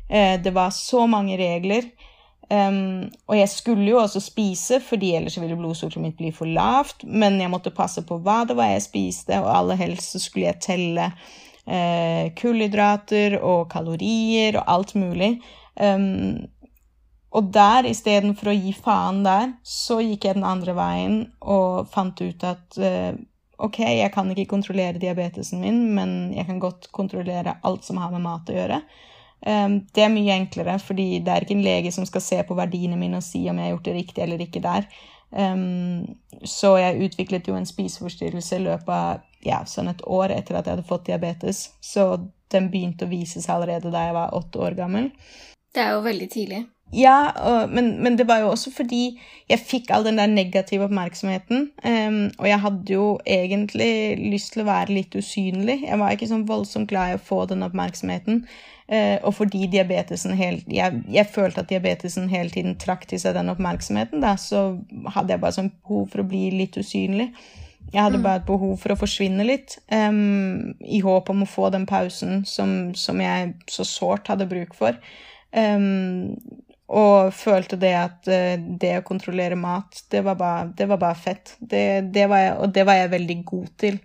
[0.09, 1.89] Eh, det var så mange regler.
[2.53, 7.05] Um, og jeg skulle jo også spise, fordi ellers ville blodsukkeret mitt bli for lavt.
[7.05, 10.51] Men jeg måtte passe på hva det var jeg spiste, og aller helst så skulle
[10.51, 15.39] jeg telle uh, kullhydrater og kalorier og alt mulig.
[15.81, 16.49] Um,
[17.33, 22.21] og der, istedenfor å gi faen der, så gikk jeg den andre veien og fant
[22.21, 23.15] ut at uh,
[23.63, 28.13] ok, jeg kan ikke kontrollere diabetesen min, men jeg kan godt kontrollere alt som har
[28.13, 28.83] med mat å gjøre.
[29.43, 32.59] Um, det er mye enklere, fordi det er ikke en lege som skal se på
[32.59, 34.87] verdiene mine og si om jeg har gjort det riktig eller ikke der.
[35.33, 36.05] Um,
[36.45, 40.69] så jeg utviklet jo en spiseforstyrrelse i løpet av ja, sånn et år etter at
[40.69, 41.65] jeg hadde fått diabetes.
[41.81, 42.11] Så
[42.53, 45.09] den begynte å vise seg allerede da jeg var åtte år gammel.
[45.73, 46.63] Det er jo veldig tidlig.
[46.93, 50.85] Ja, og, men, men, det var jo også fordi jeg fikk all den der negative
[50.85, 51.71] oppmerksomheten.
[51.85, 55.79] Um, og jeg hadde jo egentlig lyst til å være litt usynlig.
[55.87, 58.45] Jeg var ikke sånn voldsomt glad i å få den oppmerksomheten.
[58.93, 63.39] Uh, og fordi diabetesen helt, jeg, jeg, følte at diabetesen hele tiden trakk til seg
[63.39, 64.75] den oppmerksomheten, da, så
[65.17, 67.31] hadde jeg bare sånn behov for å bli litt usynlig.
[67.89, 68.25] Jeg hadde mm.
[68.29, 72.45] bare et behov for å forsvinne litt, um, i håp om å få den pausen
[72.49, 75.01] som, som jeg så sårt hadde bruk for.
[75.53, 76.37] Um,
[76.93, 81.19] og følte det at uh, det å kontrollere mat, det var bare, det var bare
[81.19, 81.57] fett.
[81.59, 83.99] Det, det var jeg, og det var jeg veldig god til.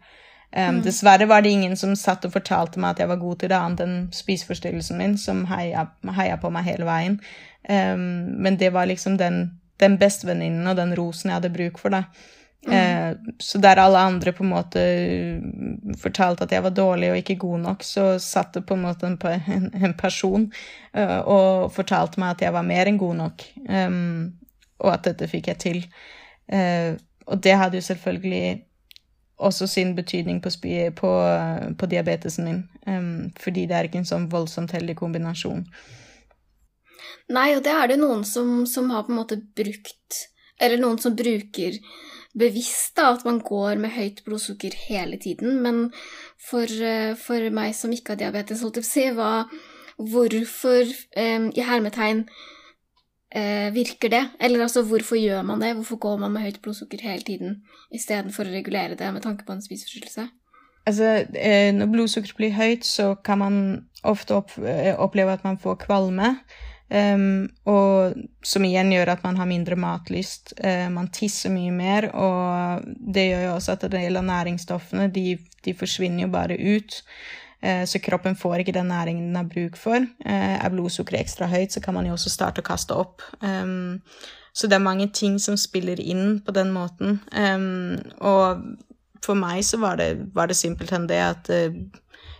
[0.51, 0.81] Um, mm.
[0.86, 3.60] Dessverre var det ingen som satt og fortalte meg at jeg var god til det,
[3.60, 7.19] annet enn spiseforstyrrelsen min, som heia, heia, på meg hele veien.
[7.67, 9.43] Um, men det var liksom den,
[9.81, 11.95] den bestevenninnen og den rosen jeg hadde bruk for.
[11.95, 12.05] da.
[12.67, 12.73] Mm.
[12.75, 14.82] Uh, så der alle andre på en måte
[16.01, 19.08] fortalte at jeg var dårlig og ikke god nok, så satt det på en måte
[19.08, 19.17] en,
[19.58, 20.49] en, en person
[20.97, 24.34] uh, og fortalte meg at jeg var mer enn god nok, um,
[24.84, 25.84] og at dette fikk jeg til.
[26.51, 28.63] Uh, og det hadde jo selvfølgelig
[29.38, 30.49] også sin betydning på,
[30.95, 31.12] på,
[31.80, 32.62] på diabetesen min.
[32.88, 35.65] Um, fordi det er ikke en sånn voldsomt heldig kombinasjon.
[37.30, 40.23] Nei, og det er det noen som, som har på en måte brukt
[40.60, 41.75] Eller noen som bruker
[42.37, 45.87] bevisst da, at man går med høyt blodsukker hele tiden, men
[46.49, 49.31] for, eh, for meg som ikke har diabetes, holdt jeg på å si, hva,
[49.97, 52.25] hvorfor eh, i hermetegn
[53.31, 54.23] eh, virker det?
[54.39, 55.75] Eller altså, hvorfor gjør man det?
[55.75, 57.61] Hvorfor går man med høyt blodsukker hele tiden
[57.93, 60.29] istedenfor å regulere det med tanke på en spiseforstyrrelse?
[60.87, 63.55] Altså, eh, når blodsukkeret blir høyt, så kan man
[64.03, 66.35] ofte eh, oppleve at man får kvalme.
[66.88, 68.15] Um, og
[68.47, 70.54] som igjen gjør at man har mindre matlyst.
[70.62, 75.36] Uh, man tisser mye mer, og det gjør jo også at det gjelder næringsstoffene, de,
[75.65, 77.02] de forsvinner jo bare ut.
[77.60, 80.08] Uh, så kroppen får ikke den næringen den har bruk for.
[80.23, 83.26] Uh, er blodsukkeret ekstra høyt, så kan man jo også starte å kaste opp.
[83.41, 84.00] Um,
[84.56, 87.19] så det er mange ting som spiller inn på den måten.
[87.36, 88.63] Um, og
[89.26, 91.50] for meg så var det, var det simpelthen det at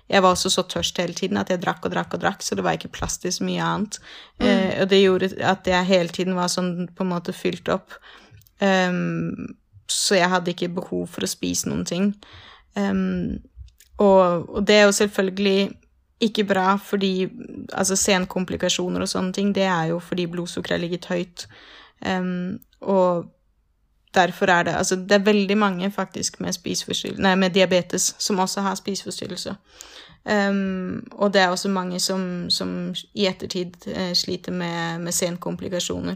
[0.08, 2.56] jeg var også så tørst hele tiden at jeg drakk og drakk og drakk, så
[2.56, 4.00] det var ikke plass til så mye annet.
[4.39, 4.48] Mm.
[4.48, 7.98] Eh, og det gjorde at jeg hele tiden var sånn på en måte fylt opp.
[8.63, 12.13] Um, så jeg hadde ikke behov for å spise noen ting.
[12.80, 13.43] Um,
[13.98, 15.60] og, og, det er jo selvfølgelig
[16.24, 17.28] ikke bra, fordi
[17.78, 21.46] altså senkomplikasjoner og sånne ting, det er jo fordi blodsukkeret har ligget høyt.
[22.02, 23.28] Um, og
[24.17, 26.53] derfor er det Altså, det er veldig mange faktisk med,
[27.17, 29.56] nei, med diabetes som også har spiseforstyrrelser.
[30.27, 36.15] Um, og det er også mange som, som i ettertid uh, sliter med, med senkomplikasjoner.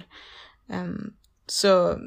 [0.67, 1.13] Um,
[1.47, 1.97] så,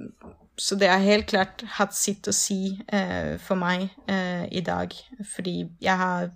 [0.59, 4.93] så, det har helt klart hatt sitt å si uh, for meg uh, i dag,
[5.35, 6.29] fordi jeg har,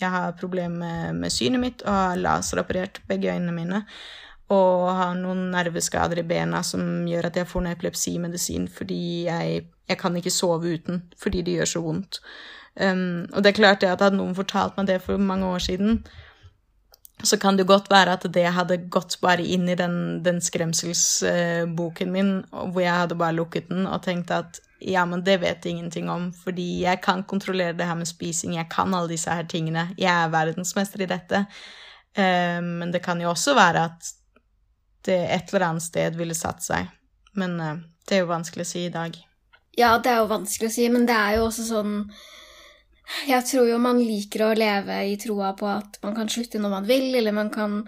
[0.00, 3.84] har problemer med, med, synet mitt og har laseroperert begge øynene mine
[4.50, 9.60] og har noen nerveskader i bena som gjør at jeg får noe epilepsimedisin fordi jeg,
[9.86, 12.18] jeg, kan ikke sove uten fordi det gjør så vondt.
[12.74, 16.02] Um, og det er klart at hadde noen fortalt meg det for mange år siden,
[17.22, 22.12] så kan det godt være at det hadde gått bare inn i den, den skremselsboken
[22.14, 25.76] min, hvor jeg hadde bare lukket den og tenkt at ja, men det vet jeg
[25.76, 29.44] ingenting om, fordi jeg kan kontrollere det her med spising, jeg kan alle disse her
[29.44, 31.44] tingene, jeg er verdensmester i dette.
[32.16, 34.08] Um, men det kan jo også være at
[35.06, 36.90] det et eller annet sted ville satt seg.
[37.38, 37.74] Men uh,
[38.08, 39.16] det er jo vanskelig å si i dag.
[39.78, 41.92] Ja, det er jo vanskelig å si, men det er jo også sånn
[43.28, 46.74] Jeg tror jo man liker å leve i troa på at man kan slutte når
[46.74, 47.84] man vil, eller man kan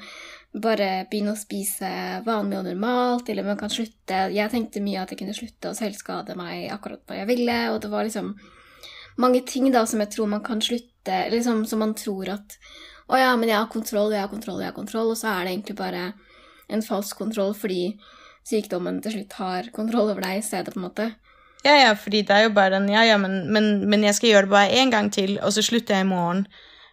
[0.52, 1.90] bare begynne å spise
[2.26, 5.76] vanlig og normalt, eller man kan slutte Jeg tenkte mye at jeg kunne slutte å
[5.76, 8.34] selvskade meg akkurat når jeg ville, og det var liksom
[9.22, 10.88] mange ting da som jeg tror man kan slutte
[11.32, 12.54] Liksom som man tror at
[13.10, 15.44] Å ja, men jeg har kontroll, jeg har kontroll, jeg har kontroll, og så er
[15.44, 16.04] det egentlig bare
[16.72, 17.84] en falsk kontroll fordi
[18.48, 21.12] sykdommen til slutt har kontroll over deg i stedet, på en måte.
[21.62, 24.32] Ja, ja, fordi det er jo bare den Ja, ja, men, men, men jeg skal
[24.32, 26.46] gjøre det bare én gang til, og så slutter jeg i morgen.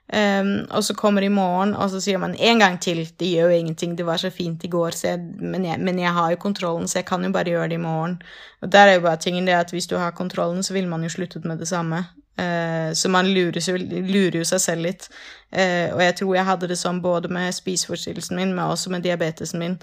[0.10, 3.04] Um, og så kommer i morgen, og så sier man en gang til.
[3.20, 6.14] Det gjør jo ingenting, det var så fint i går, jeg, men, jeg, men, jeg,
[6.14, 8.22] har jo kontrollen, så jeg kan jo bare gjøre det i morgen.
[8.62, 11.04] Og der er jo bare tingen det at hvis du har kontrollen, så vil man
[11.04, 12.06] jo sluttet med det samme.
[12.40, 13.60] Uh, så man lurer,
[14.08, 15.10] lurer, jo seg selv litt.
[15.52, 19.04] Uh, og jeg tror jeg hadde det sånn både med spiseforstyrrelsen min, men også med
[19.04, 19.80] diabetesen min.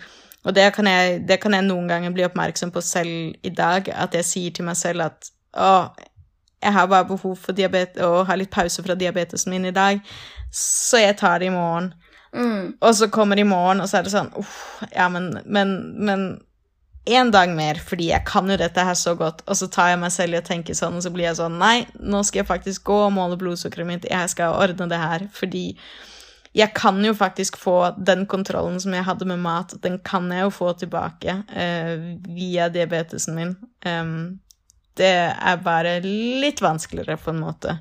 [0.47, 3.88] Og det kan, jeg, det kan jeg noen ganger bli oppmerksom på selv i dag,
[3.90, 5.88] at jeg sier til meg selv at å,
[6.62, 9.99] jeg har bare behov for å ha litt pause fra diabetesen min i dag,
[10.55, 11.92] så jeg tar det i morgen.
[12.37, 12.77] Mm.
[12.81, 14.57] Og så kommer det i morgen, og så er det sånn uff,
[14.92, 16.27] ja, men, men, men
[17.07, 20.03] en dag mer, fordi jeg kan jo dette her så godt, og så tar jeg
[20.03, 22.51] meg selv i å tenke sånn, og så blir jeg sånn Nei, nå skal jeg
[22.51, 25.69] faktisk gå og måle blodsukkeret mitt, jeg skal ordne det her, fordi
[26.57, 30.47] jeg kan jo faktisk få den kontrollen som jeg hadde med mat, den kan jeg
[30.47, 31.95] jo få tilbake uh,
[32.33, 33.55] via diabetesen min.
[33.85, 34.40] Um,
[34.97, 37.77] det er bare litt vanskeligere, på en måte.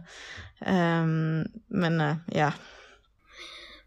[0.59, 2.51] Um, men uh, ja.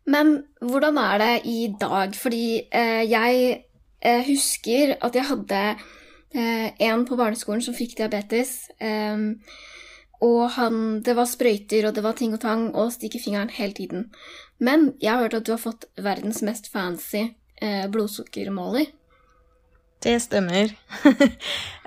[0.09, 2.17] Men hvordan er det i dag?
[2.17, 3.68] Fordi uh, jeg
[4.05, 5.63] uh, husker at jeg hadde
[6.29, 8.67] en på barneskolen som fikk diabetes.
[8.85, 9.39] Um,
[10.21, 13.73] og han, det var sprøyter og det var ting og tang og stikke fingeren hele
[13.73, 14.03] tiden.
[14.61, 17.31] Men jeg har hørt at du har fått verdens mest fancy
[17.95, 18.93] blodsukkermåler.
[20.03, 20.75] Det stemmer.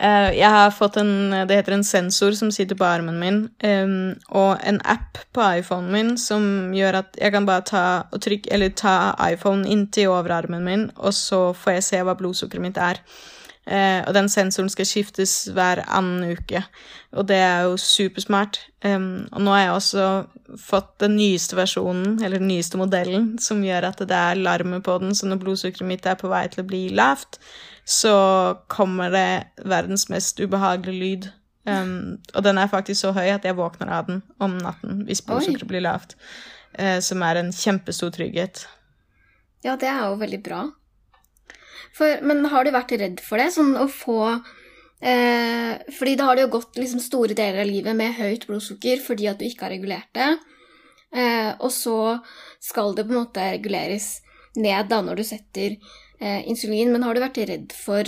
[0.02, 4.16] Eh, jeg har fått en Det heter en sensor som sitter på armen min, um,
[4.34, 7.84] og en app på iPhonen min som gjør at jeg kan bare ta,
[8.18, 12.82] trykke, eller ta iPhonen inntil overarmen min, og så får jeg se hva blodsukkeret mitt
[12.82, 12.98] er.
[13.70, 16.64] Uh, og den sensoren skal skiftes hver annen uke,
[17.14, 18.58] og det er jo supersmart.
[18.82, 20.08] Um, og nå har jeg også
[20.58, 24.98] fått den nyeste versjonen, eller den nyeste modellen, som gjør at det er larmer på
[25.06, 27.38] den, så når blodsukkeret mitt er på vei til å bli lavt,
[27.86, 28.16] så
[28.72, 29.30] kommer det
[29.66, 31.30] verdens mest ubehagelige lyd.
[31.66, 35.22] Um, og den er faktisk så høy at jeg våkner av den om natten hvis
[35.26, 36.16] blodsukkeret blir lavt.
[36.78, 38.66] Uh, som er en kjempestor trygghet.
[39.66, 40.64] Ja, det er jo veldig bra.
[41.96, 43.52] For, men har du vært redd for det?
[43.54, 47.98] Sånn å få eh, Fordi da har det jo gått liksom store deler av livet
[47.98, 50.30] med høyt blodsukker fordi at du ikke har regulert det.
[51.12, 51.98] Eh, og så
[52.64, 54.14] skal det på en måte reguleres
[54.56, 55.76] ned da når du setter
[56.22, 56.92] eh, insulin.
[56.94, 58.08] Men har du vært redd for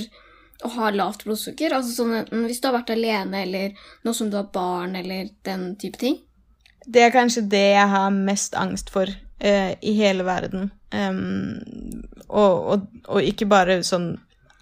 [0.63, 1.76] å ha lavt blodsukker?
[1.76, 5.34] Altså sånn enten hvis du har vært alene, eller nå som du har barn, eller
[5.47, 6.21] den type ting?
[6.86, 10.71] Det er kanskje det jeg har mest angst for eh, i hele verden.
[10.93, 11.62] Um,
[12.28, 14.12] og, og, og, ikke bare sånn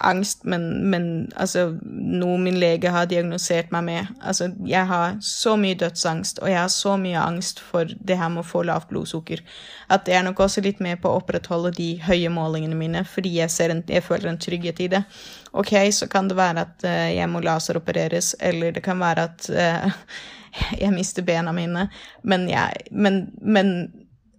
[0.07, 4.09] angst, men, men, altså noe min lege har diagnosert meg med.
[4.19, 8.31] Altså, jeg har så mye dødsangst, og jeg har så mye angst for det her
[8.33, 9.43] med å få lavt blodsukker,
[9.91, 13.35] at det er nok også litt med på å opprettholde de høye målingene mine, fordi
[13.39, 15.03] jeg, en, jeg føler en trygghet i det.
[15.51, 19.49] Ok, så kan det være at uh, jeg må laseropereres, eller det kan være at
[19.51, 19.99] uh,
[20.83, 21.89] jeg mister bena mine,
[22.23, 23.75] men, jeg, men, men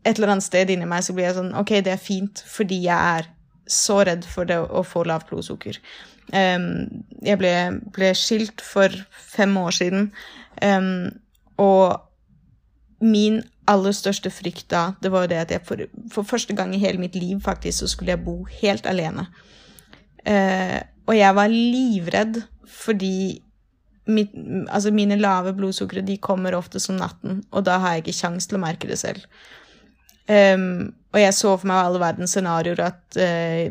[0.02, 2.84] et eller annet sted inni meg så blir jeg sånn OK, det er fint, fordi
[2.88, 3.30] jeg er
[3.72, 5.78] så redd for det å få lavt blodsukker.
[6.32, 7.52] Um, jeg ble,
[7.92, 10.10] ble, skilt for fem år siden,
[10.62, 11.10] um,
[11.60, 11.98] og
[13.02, 15.82] min aller største frykt da, det var jo det at jeg for,
[16.12, 19.26] for, første gang i hele mitt liv faktisk så skulle jeg bo helt alene.
[20.22, 20.78] Uh,
[21.10, 23.42] og jeg var livredd fordi
[24.06, 24.34] mitt,
[24.70, 28.48] altså mine lave blodsukker de kommer ofte som natten, og da har jeg ikke kjangs
[28.48, 29.26] til å merke det selv.
[30.30, 33.64] Um, og jeg så for meg alle verdens scenarioer at, uh,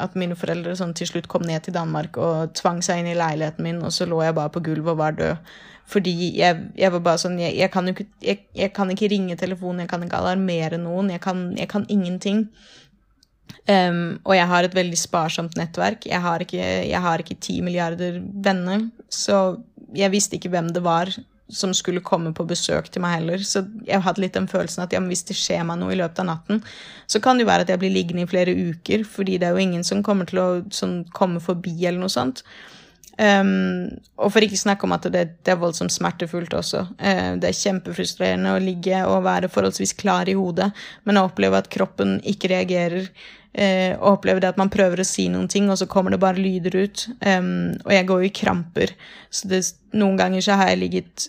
[0.00, 3.18] at mine foreldre sånn, til slutt kom ned til Danmark og tvang seg inn i
[3.18, 5.52] leiligheten min, og så lå jeg bare på gulvet og var død.
[5.88, 9.84] Fordi jeg, jeg var bare sånn jeg, jeg, kan ikke, jeg, kan ikke, ringe telefonen,
[9.84, 12.44] jeg kan ikke alarmere noen, jeg kan, kan ingenting.
[13.68, 16.04] Um, og jeg har et veldig sparsomt nettverk.
[16.08, 16.44] Jeg har
[17.24, 19.58] ikke ti milliarder venner, så
[19.96, 21.12] jeg visste ikke hvem det var
[21.48, 23.42] som skulle komme på besøk til meg heller.
[23.44, 26.22] Så jeg hadde litt den følelsen at ja, hvis det skjer meg noe i løpet
[26.22, 26.62] av natten,
[27.08, 29.56] så kan det jo være at jeg blir liggende i flere uker, fordi det er
[29.56, 32.44] jo ingen som kommer til å sånn, komme forbi eller noe sånt.
[33.18, 36.84] Um, og for ikke snakke om at det, det er voldsomt smertefullt også.
[37.00, 40.68] Uh, det er kjempefrustrerende å ligge og være forholdsvis klar i hodet,
[41.02, 43.08] men å oppleve at kroppen ikke reagerer.
[43.58, 46.20] Uh, og oppleve det at man prøver å si noen ting, og så kommer det
[46.22, 47.08] bare lyder ut.
[47.24, 48.94] Um, og jeg går jo i kramper,
[49.34, 49.64] så det,
[49.98, 51.28] noen ganger så har jeg ligget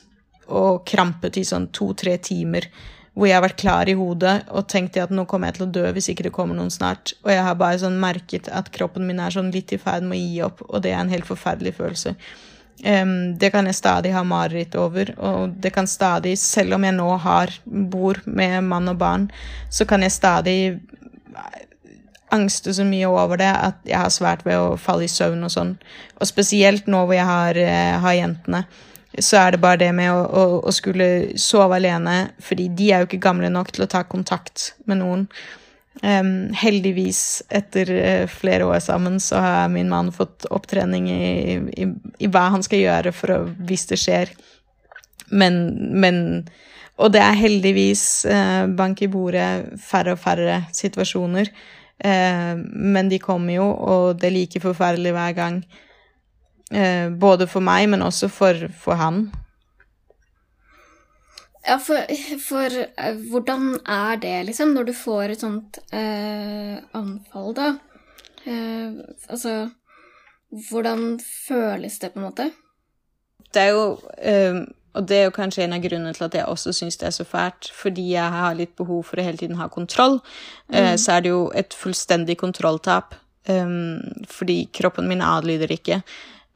[0.50, 2.68] og krampet i sånn to-tre timer.
[3.14, 5.72] Hvor jeg har vært klar i hodet og tenkt at nå kommer jeg til å
[5.80, 7.16] dø hvis ikke det kommer noen snart.
[7.26, 10.20] Og jeg har bare sånn merket at kroppen min er sånn litt i ferd med
[10.20, 12.16] å gi opp, og det er en helt forferdelig følelse.
[12.80, 16.96] Um, det kan jeg stadig ha mareritt over, og det kan stadig, selv om jeg
[16.96, 19.26] nå har bor med mann og barn,
[19.68, 20.60] så kan jeg stadig
[22.32, 25.52] angste så mye over det at jeg har svært ved å falle i søvn og
[25.52, 25.74] sånn.
[26.22, 28.64] Og spesielt nå hvor jeg har, uh, har jentene
[29.18, 33.02] så er det bare det med å, å, å, skulle sove alene, fordi de er
[33.02, 35.26] jo ikke gamle nok til å ta kontakt med noen.
[36.00, 41.90] Um, heldigvis, etter uh, flere år sammen, så har min mann fått opptrening i, i,
[42.22, 44.32] i hva han skal gjøre for å, hvis det skjer.
[45.30, 45.60] Men,
[46.00, 46.22] men
[47.00, 51.50] Og det er heldigvis uh, bank i bordet færre og færre situasjoner.
[52.00, 55.62] Uh, men de kommer jo, og det er like forferdelig hver gang.
[56.70, 59.24] Eh, både for meg, men også for, for han.
[61.66, 61.98] Ja, for,
[62.46, 67.74] for eh, hvordan er det, liksom, når du får et sånt eh, anfall, da?
[68.40, 69.70] Uh, altså
[70.70, 72.46] Hvordan føles det, på en måte?
[73.54, 73.98] Det er jo
[74.96, 77.14] Og det er jo kanskje en av grunnene til at jeg også syns det er
[77.14, 80.18] så fælt, fordi jeg har litt behov for å hele tiden ha kontroll.
[80.72, 80.98] Mm.
[80.98, 83.14] Så er det jo et fullstendig kontrolltap,
[83.46, 86.02] um, fordi kroppen min adlyder ikke.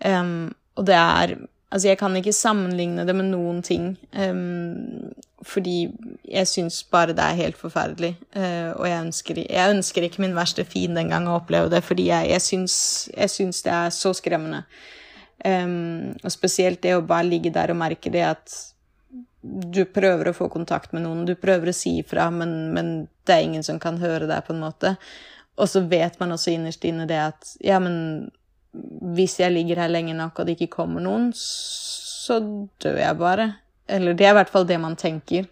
[0.02, 1.36] Um, og det er
[1.74, 5.08] Altså, jeg kan ikke sammenligne det med noen ting, um,
[5.42, 5.88] fordi
[6.30, 8.12] jeg syns bare det er helt forferdelig.
[8.36, 12.12] Uh, og jeg ønsker, jeg ønsker, ikke min verste fiende engang å oppleve det, fordi
[12.12, 14.62] jeg, jeg, syns, det er så skremmende.
[15.42, 18.54] Um, og spesielt det å bare ligge der og merke det at
[19.42, 22.94] du prøver å få kontakt med noen, du prøver å si ifra, men, men
[23.26, 24.94] det er ingen som kan høre deg, på en måte.
[25.58, 28.30] Og så vet man også innerst inne det at ja, men
[29.16, 32.40] hvis jeg ligger her lenge nok og det ikke kommer noen, så
[32.82, 33.48] dør jeg bare.
[33.88, 35.46] Eller det er i hvert fall det man tenker.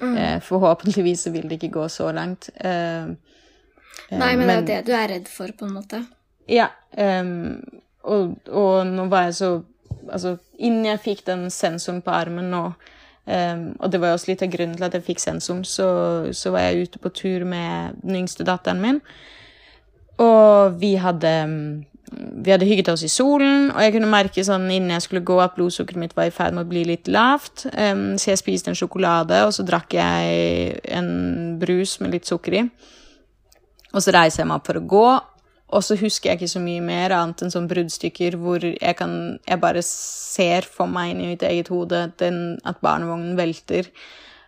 [0.00, 0.16] Mm.
[0.16, 2.50] Eh, forhåpentligvis så vil det ikke gå så langt.
[2.54, 5.76] Eh, eh, Nei, men, men, det er jo det du er redd for, på en
[5.76, 6.02] måte.
[6.50, 6.68] Ja.
[6.96, 7.62] Um,
[8.02, 9.54] og, og, nå var jeg så
[10.12, 12.58] Altså, innen jeg fikk den sensoren på armen nå,
[13.24, 15.86] um, og det var også litt av grunnen til at jeg fikk sensoren, så,
[16.36, 18.98] så var jeg ute på tur med den yngste datteren min,
[20.20, 21.56] og vi hadde um,
[22.14, 25.38] vi hadde hygget oss i solen, og jeg kunne merke sånn innen jeg skulle gå
[25.42, 27.66] at blodsukkeret mitt var i ferd med å bli litt lavt.
[27.72, 31.12] Um, så jeg spiste en sjokolade, og så drakk jeg en
[31.60, 32.64] brus med litt sukker i.
[33.94, 35.06] Og så reiser jeg meg opp for å gå,
[35.74, 39.14] og så husker jeg ikke så mye mer, annet enn sånn bruddstykker hvor jeg, kan,
[39.48, 43.88] jeg bare ser for meg inn i mitt eget hode den, at barnevognen velter.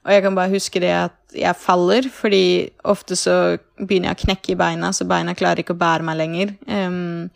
[0.06, 4.22] Og jeg kan bare huske det at jeg faller, fordi ofte så begynner jeg å
[4.22, 6.52] knekke i beina, så beina klarer ikke å bære meg lenger.
[6.70, 7.26] Um,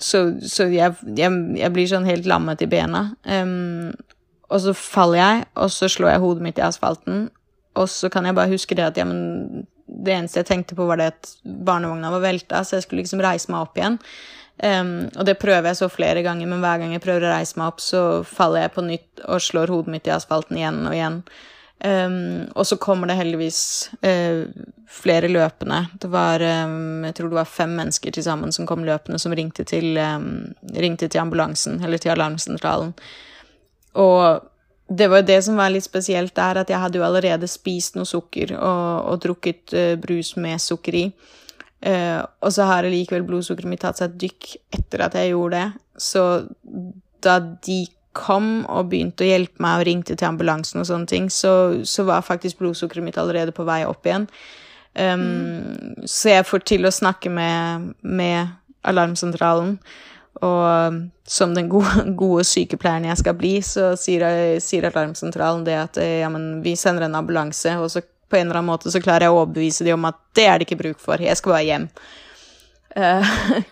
[0.00, 3.04] så, så jeg, jeg, jeg, blir sånn helt lammet i bena.
[3.22, 3.92] Um,
[4.50, 7.28] og så faller jeg, og så slår jeg hodet mitt i asfalten.
[7.78, 10.88] Og så kan jeg bare huske det at ja, men det eneste jeg tenkte på,
[10.90, 14.00] var det at barnevogna var velta, så jeg skulle liksom reise meg opp igjen.
[14.60, 17.56] Um, og det prøver jeg så flere ganger, men hver gang jeg prøver å reise
[17.56, 20.96] meg opp, så faller jeg på nytt og slår hodet mitt i asfalten igjen og
[20.96, 21.22] igjen.
[21.80, 23.62] Um, og så kommer det heldigvis
[24.04, 24.44] uh,
[24.84, 25.80] flere løpende.
[26.02, 29.32] Det var um, jeg tror det var fem mennesker til sammen som kom løpende, som
[29.32, 29.96] ringte til,
[30.76, 32.92] ringte til ambulansen, eller til alarmsentralen.
[33.96, 34.44] Og
[34.90, 37.96] det var jo det som var litt spesielt der, at jeg hadde jo allerede spist
[37.96, 41.06] noe sukker og, og drukket uh, brus med sukker i.
[41.80, 45.56] Uh, og så har likevel blodsukkeret mitt tatt seg et dykk etter at jeg gjorde
[45.56, 45.84] det.
[46.00, 46.24] Så
[47.24, 47.80] da de
[48.16, 51.52] kom og begynte å hjelpe meg og ringte til ambulansen og sånne ting, så,
[51.86, 54.26] så var faktisk blodsukkeret mitt allerede på vei opp igjen.
[54.98, 56.06] Um, mm.
[56.10, 58.52] Så jeg får til å snakke med, med
[58.84, 59.76] alarmsentralen.
[60.44, 64.26] Og som den gode, gode, sykepleieren jeg skal bli, så sier,
[64.62, 68.60] sier alarmsentralen det at ja, men vi sender en ambulanse, og så på en eller
[68.60, 71.00] annen måte så klarer jeg å overbevise dem om at det er det ikke bruk
[71.02, 71.86] for, jeg skal bare hjem.
[72.90, 73.26] Uh,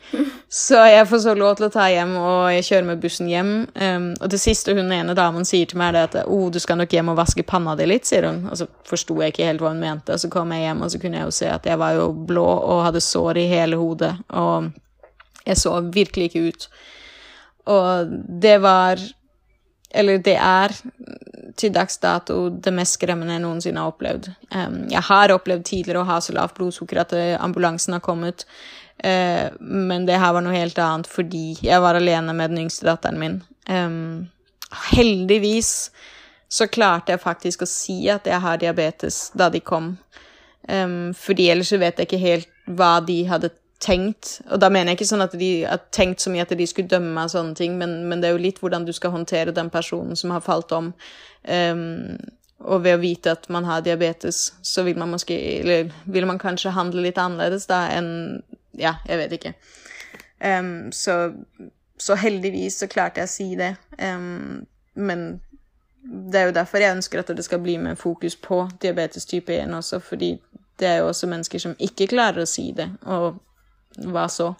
[0.63, 3.53] så jeg får så lov til å ta hjem, og jeg kjører med bussen hjem.
[3.75, 6.79] Um, og det siste hun ene damen sier til meg, er at oh, du skal
[6.79, 8.45] nok hjem og vaske panna di litt, sier hun.
[8.51, 10.93] Og så forsto jeg ikke helt hva hun mente, og så kom jeg hjem, og
[10.95, 13.81] så kunne jeg jo se at jeg var jo blå og hadde sår i hele
[13.81, 14.15] hodet.
[14.29, 14.71] og
[15.49, 16.69] jeg så virkelig ikke ut.
[17.67, 19.01] Og det var
[19.91, 20.73] Eller det er
[21.59, 24.31] til dags dato det mest skremmende jeg noensinne har opplevd.
[24.55, 28.47] Um, jeg har opplevd tidligere å ha så lavt blodsukker at eh, ambulansen har kommet,
[29.05, 32.89] uh, men det her var noe helt annet fordi jeg var alene med den yngste
[32.89, 33.41] datteren min.
[33.69, 34.29] Um,
[34.93, 35.91] heldigvis
[36.49, 39.97] så klarte jeg faktisk å si at jeg har diabetes da de kom.
[40.69, 44.41] Um, fordi ellers så vet jeg ikke helt hva de hadde tenkt.
[44.51, 46.91] Og da mener jeg ikke sånn at de har tenkt så mye at de skulle
[46.91, 49.70] dømme meg sånne ting, men, men, det er jo litt hvordan du skal håndtere den
[49.70, 50.93] personen som har falt om.
[51.47, 52.18] Um,
[52.59, 55.37] og ved å vite at man har diabetes, så vil man måske
[56.11, 58.11] vil man kanskje handle litt annerledes da enn
[58.79, 59.51] Ja, jeg vet ikke.
[60.39, 61.33] Um, så,
[61.99, 63.72] så, heldigvis så klarte jeg å si det.
[63.99, 65.41] Um, men
[66.03, 69.55] det er jo derfor jeg ønsker at det skal bli med fokus på diabetes type
[69.55, 70.37] 1 også, fordi
[70.79, 73.41] det er jo også mennesker som ikke klarer å si det, og
[74.07, 74.53] hva så?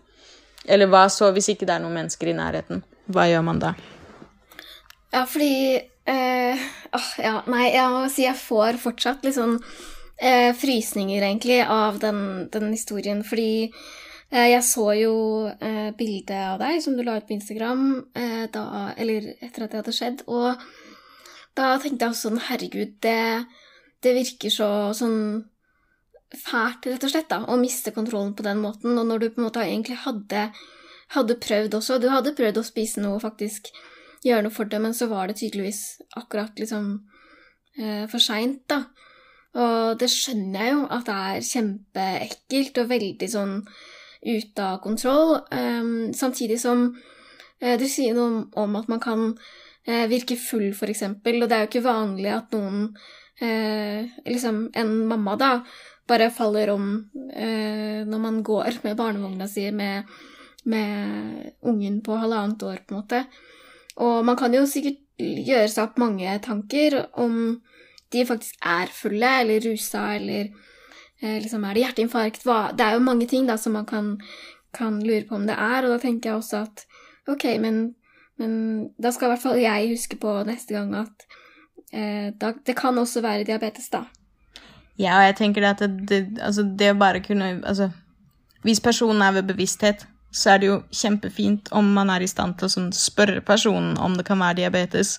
[0.69, 2.83] Eller hva så hvis ikke det er noen mennesker i nærheten?
[3.09, 3.75] Hva gjør man da?
[5.15, 5.79] Ja, fordi
[6.09, 12.01] åh, ja, Nei, jeg må si jeg får fortsatt litt sånn øh, frysninger, egentlig, av
[12.03, 12.21] den,
[12.53, 13.23] den historien.
[13.25, 15.15] Fordi øh, jeg så jo
[16.01, 17.87] bildet av deg som du la ut på Instagram
[18.53, 18.67] da,
[18.97, 20.61] eller etter at det hadde skjedd, og
[21.59, 23.21] da tenkte jeg også sånn Herregud, det,
[24.05, 25.21] det virker så sånn
[26.35, 28.97] fælt, rett og slett, da, å miste kontrollen på den måten.
[28.99, 30.49] Og når du på en måte egentlig hadde,
[31.15, 33.71] hadde prøvd også Du hadde prøvd å spise noe og faktisk
[34.27, 36.91] gjøre noe for det, men så var det tydeligvis akkurat liksom
[37.79, 38.83] eh, for seint, da.
[39.59, 43.55] Og det skjønner jeg jo at det er kjempeekkelt og veldig sånn
[44.23, 45.39] ute av kontroll.
[45.55, 51.41] Um, samtidig som uh, du sier noe om at man kan uh, virke full, eksempel,
[51.43, 55.53] og det er jo ikke vanlig at noen uh, Liksom en mamma, da,
[56.09, 56.89] bare faller om
[57.33, 60.09] eh, når man går med barnevogna si med,
[60.65, 63.25] med, ungen på halvannet år, på en måte.
[64.05, 67.59] Og man kan jo sikkert gjøre seg opp mange tanker om
[68.15, 70.49] de faktisk er fulle eller rusa, eller
[71.21, 74.15] eh, liksom er det hjerteinfarkt hva, Det er jo mange ting da som man kan,
[74.73, 76.87] kan, lure på om det er, og da tenker jeg også at
[77.29, 77.83] ok, men,
[78.41, 78.53] men
[78.97, 81.27] da skal i hvert fall jeg huske på neste gang at
[81.93, 84.07] eh, da, det kan også være diabetes, da.
[84.99, 87.91] Ja, og jeg tenker at det, det, altså det å bare kunne Altså,
[88.67, 92.59] hvis personen er ved bevissthet, så er det jo kjempefint om man er i stand
[92.59, 95.17] til å sånn, spørre personen om det kan være diabetes.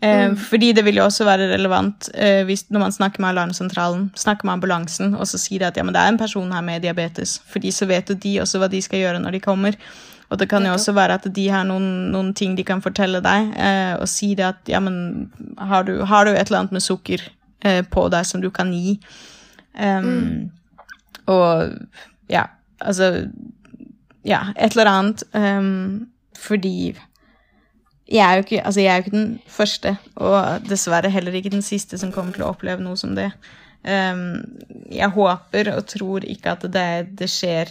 [0.00, 0.36] Eh, mm.
[0.36, 4.46] Fordi det vil jo også være relevant eh, hvis, når man snakker med alarmsentralen, snakker
[4.46, 6.84] med ambulansen, og så sier de at ja, men det er en person her med
[6.86, 7.40] diabetes.
[7.50, 9.76] Fordi så vet jo de også hva de skal gjøre når de kommer.
[10.30, 13.18] Og det kan jo også være at de har noen, noen ting de kan fortelle
[13.24, 15.28] deg, eh, og si det at ja, men
[15.58, 17.26] har du, har du et eller annet med sukker?
[17.64, 18.96] Eh, på deg som du kan gi.
[19.74, 20.50] Um, mm.
[21.30, 21.76] Og
[22.30, 22.48] ja,
[22.80, 23.28] altså
[24.24, 25.22] Ja, et eller annet.
[25.32, 26.92] Um, fordi
[28.10, 31.52] jeg er, jo ikke, altså jeg er jo ikke den første, og dessverre heller ikke
[31.52, 33.30] den siste som kommer til å oppleve noe som det.
[33.86, 34.42] Um,
[34.90, 37.70] jeg håper og tror ikke at det, det skjer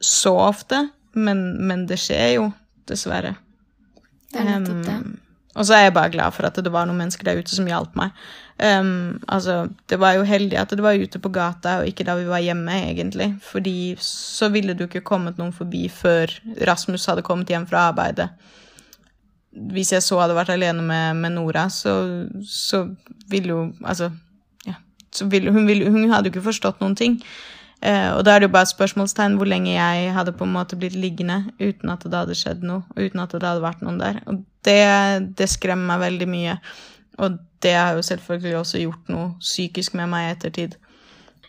[0.00, 2.48] så ofte, men, men det skjer jo,
[2.88, 3.34] dessverre.
[4.32, 4.96] Det er nettopp det.
[4.96, 5.18] Um,
[5.58, 7.66] og så er jeg bare glad for at det var noen mennesker der ute som
[7.66, 8.14] hjalp meg.
[8.60, 12.14] Um, altså, det var jo heldig at det var ute på gata, og ikke da
[12.18, 13.32] vi var hjemme, egentlig.
[13.42, 16.30] Fordi så ville jo ikke kommet noen forbi før
[16.68, 18.28] Rasmus hadde kommet hjem fra arbeidet.
[19.50, 21.94] Hvis jeg så hadde vært alene med, med Nora, så,
[22.46, 22.84] så
[23.32, 24.12] ville jo Altså,
[24.68, 24.76] ja.
[25.26, 27.18] Ville, hun, ville, hun hadde jo ikke forstått noen ting.
[27.80, 30.76] Uh, og da er det jo bare spørsmålstegn hvor lenge jeg hadde på en måte
[30.76, 34.00] blitt liggende uten at det hadde skjedd noe, og uten at det hadde vært noen
[34.02, 34.20] der.
[34.28, 34.80] Og det,
[35.38, 36.58] det skremmer meg veldig mye.
[37.20, 40.76] Og det har jo selvfølgelig også gjort noe psykisk med meg i ettertid.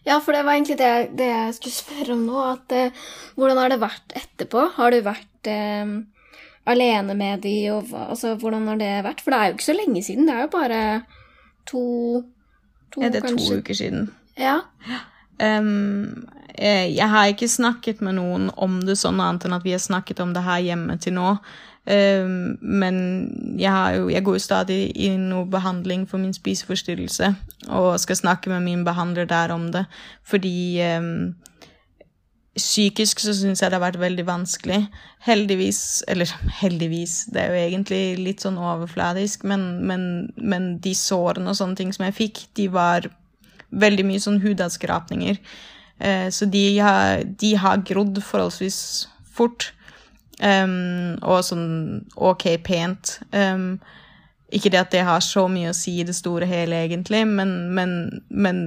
[0.08, 2.40] Ja, for det var egentlig det, det jeg skulle spørre om nå.
[2.56, 3.04] At, eh,
[3.38, 4.66] hvordan har det vært etterpå?
[4.78, 5.94] Har du vært eh,
[6.72, 9.22] alene med de, og altså, hvordan har det vært?
[9.22, 10.28] For det er jo ikke så lenge siden.
[10.28, 10.82] Det er jo bare
[11.70, 11.84] to,
[12.92, 14.10] to Ja, det er to uker siden.
[14.40, 14.60] Ja.
[14.90, 15.06] Ja.
[15.42, 16.28] Um,
[16.62, 20.20] jeg, har ikke snakket med noen om det sånn annet enn at vi har snakket
[20.22, 21.36] om det her hjemme til nå.
[21.82, 22.98] Um, men
[23.58, 27.32] jeg, jo, jeg går jo stadig i noe behandling for min spiseforstyrrelse
[27.74, 29.88] og skal snakke med min behandler der om det,
[30.22, 31.34] fordi um,
[32.52, 34.82] Psykisk så syns jeg det har vært veldig vanskelig.
[35.24, 36.28] Heldigvis Eller
[36.62, 40.04] heldigvis, det er jo egentlig litt sånn overfladisk, men, men,
[40.36, 43.08] men de sårene og sånne ting som jeg fikk, de var
[43.72, 45.40] veldig mye sånn hudavskrapninger.
[46.02, 48.82] Eh, så de har, de har grodd forholdsvis
[49.32, 49.72] fort.
[50.42, 51.66] Um, og sånn
[52.18, 53.20] OK pent.
[53.30, 53.76] Um,
[54.52, 57.52] ikke det at det har så mye å si i det store hele, egentlig, men,
[57.76, 58.64] men, men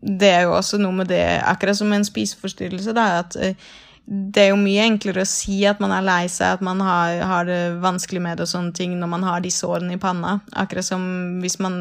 [0.00, 3.70] det er jo også noe med det, akkurat som en spiseforstyrrelse, da, at eh,
[4.08, 7.18] det er jo mye enklere å si at man er lei seg, at man har,
[7.28, 10.38] har det vanskelig med det og sånne ting, når man har de sårene i panna.
[10.56, 11.02] Akkurat som
[11.42, 11.74] hvis man,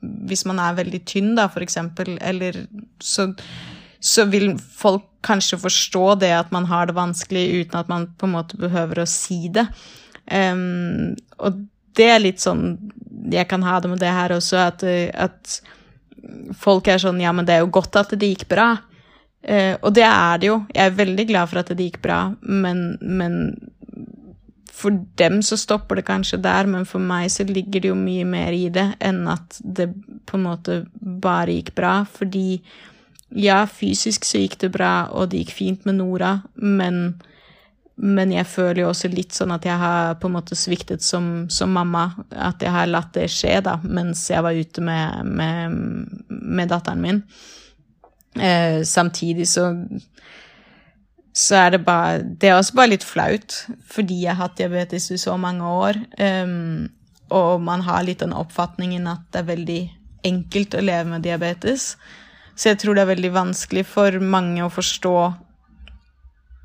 [0.00, 2.62] hvis man er veldig tynn, da, for eksempel, eller
[3.04, 3.28] så,
[4.00, 8.28] så vil folk kanskje forstå det at man har det vanskelig, uten at man på
[8.28, 9.66] en måte behøver å si det.
[10.32, 11.60] Um, og
[11.98, 12.78] det er litt sånn
[13.28, 14.80] Jeg kan ha det med det her også, at,
[15.12, 15.58] at
[16.56, 18.70] folk er sånn Ja, men det er jo godt at det gikk bra.
[19.44, 20.58] Eh, og det er det jo.
[20.72, 23.38] Jeg er veldig glad for at det gikk bra, men, men
[24.74, 28.24] for dem så stopper det kanskje der, men for meg så ligger det jo mye
[28.28, 29.90] mer i det enn at det
[30.26, 32.00] på en måte bare gikk bra.
[32.08, 32.62] Fordi
[33.34, 37.14] ja, fysisk så gikk det bra, og det gikk fint med Nora, men
[37.94, 41.46] men jeg føler jo også litt sånn at jeg har på en måte sviktet som,
[41.46, 42.08] som mamma.
[42.34, 45.76] At jeg har latt det skje da, mens jeg var ute med, med,
[46.26, 47.20] med datteren min.
[48.40, 49.70] Eh, samtidig så
[51.34, 55.10] så er det bare Det er også bare litt flaut, fordi jeg har hatt diabetes
[55.10, 55.98] i så mange år.
[56.18, 56.90] Um,
[57.30, 59.80] og man har litt den oppfatningen at det er veldig
[60.24, 61.96] enkelt å leve med diabetes.
[62.54, 65.16] Så jeg tror det er veldig vanskelig for mange å forstå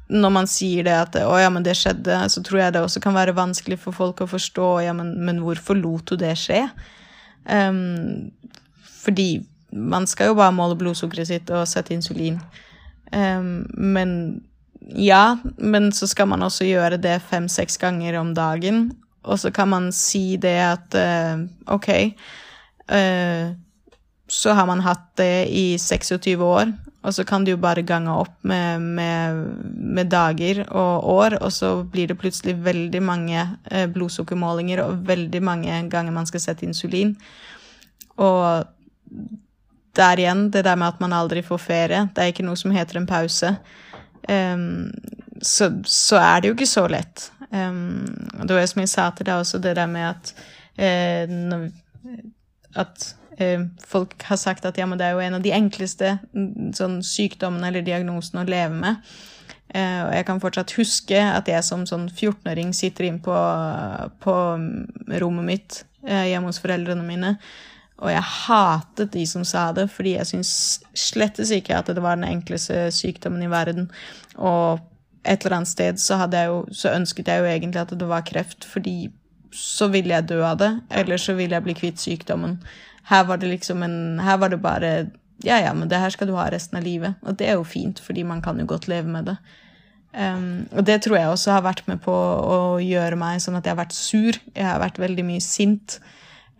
[0.10, 3.02] når man sier det at 'å ja, men det skjedde', så tror jeg det også
[3.02, 6.70] kan være vanskelig for folk å forstå 'ja, men, men hvorfor lot du det skje'?
[7.46, 8.32] Um,
[9.02, 12.40] fordi man skal jo bare måle blodsukkeret sitt og sette insulin.
[13.14, 14.42] Um, men
[14.96, 18.92] ja, men så skal man også gjøre det fem-seks ganger om dagen.
[19.24, 21.90] Og så kan man si det at uh, OK,
[22.90, 23.50] uh,
[24.30, 26.72] så har man hatt det i 26 år,
[27.04, 31.52] og så kan du jo bare gange opp med, med, med dager og år, og
[31.54, 36.66] så blir det plutselig veldig mange uh, blodsukkermålinger og veldig mange ganger man skal sette
[36.66, 37.16] insulin.
[38.18, 38.66] Og
[39.98, 42.74] der igjen, det der med at man aldri får ferie, det er ikke noe som
[42.76, 43.54] heter en pause.
[44.30, 44.92] Um,
[45.42, 47.30] så, så, er det jo ikke så lett.
[47.50, 48.06] Um,
[48.44, 50.34] det var som jeg sa til deg også, det der med at
[50.80, 51.70] uh,
[52.80, 53.08] at
[53.42, 56.18] uh, folk har sagt at ja, men det er jo en av de enkleste
[56.78, 59.12] sånn, sykdommene eller diagnosene å leve med.
[59.74, 63.36] Uh, og jeg kan fortsatt huske at jeg som sånn 14-åring sitter inn på,
[64.22, 64.36] på
[65.22, 67.34] rommet mitt hjemme hos foreldrene mine
[68.00, 70.52] og jeg hatet de som sa det, fordi jeg syns
[70.98, 73.90] slettes ikke at det var den enkleste sykdommen i verden.
[74.38, 74.80] Og
[75.28, 78.24] et eller annet sted så, jeg jo, så, ønsket jeg jo egentlig at det var
[78.28, 79.12] kreft, fordi
[79.52, 80.72] så ville jeg dø av det,
[81.02, 82.60] eller så ville jeg bli kvitt sykdommen.
[83.10, 85.10] Her var det liksom en Her var det bare
[85.44, 87.16] Ja, ja, men det her skal du ha resten av livet.
[87.24, 89.38] Og det er jo fint, fordi man kan jo godt leve med det.
[90.12, 93.64] Um, og det tror jeg også har vært med på å gjøre meg sånn at
[93.64, 94.40] jeg har vært sur.
[94.56, 96.00] Jeg har vært veldig mye sint.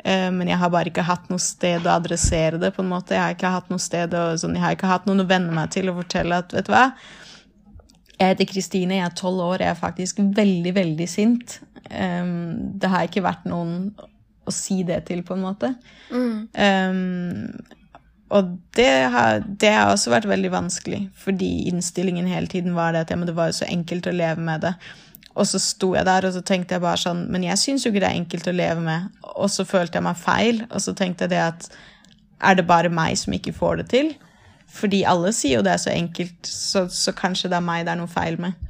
[0.06, 2.74] Uh, men jeg har bare ikke hatt noe sted å adressere det.
[2.76, 3.16] på en måte.
[3.18, 5.56] Jeg har ikke hatt noe sted å, sånn, jeg har ikke hatt noen å venne
[5.56, 6.86] meg til og fortelle at vet du hva,
[8.20, 11.60] jeg heter Kristine, jeg er tolv år, jeg er faktisk veldig, veldig sint.
[11.88, 13.94] Um, det har ikke vært noen
[14.50, 15.74] å si det til, på en måte.
[16.12, 16.50] Mm.
[16.52, 17.78] Um,
[18.36, 23.06] og det har, det har, også vært veldig vanskelig, fordi innstillingen hele tiden var det
[23.06, 24.74] at ja, det var jo så enkelt å leve med det.
[25.40, 27.94] Og så sto jeg der og så tenkte jeg bare sånn Men jeg syns jo
[27.94, 29.20] ikke det er enkelt å leve med.
[29.36, 31.70] Og så følte jeg meg feil, og så tenkte jeg det at
[32.44, 34.16] Er det bare meg som ikke får det til?
[34.70, 37.96] Fordi alle sier jo det er så enkelt, så, så kanskje det er meg det
[37.96, 38.68] er noe feil med.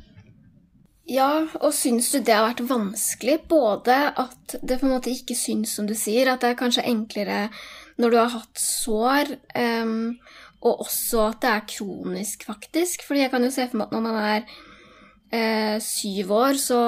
[1.09, 3.39] Ja, og syns du det har vært vanskelig?
[3.49, 6.85] Både at det på en måte ikke syns, som du sier, at det er kanskje
[6.87, 7.47] enklere
[7.99, 9.33] når du har hatt sår,
[9.83, 10.13] um,
[10.61, 13.03] og også at det er kronisk, faktisk.
[13.07, 14.53] Fordi jeg kan jo se for meg at når man er
[15.31, 16.81] eh, syv år, så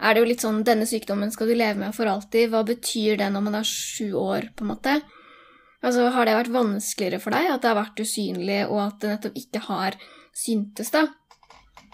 [0.00, 2.50] er det jo litt sånn Denne sykdommen skal du leve med for alltid.
[2.52, 5.00] Hva betyr det når man er sju år, på en måte?
[5.80, 9.14] Altså, Har det vært vanskeligere for deg at det har vært usynlig, og at det
[9.14, 9.98] nettopp ikke har
[10.36, 11.06] syntes, da?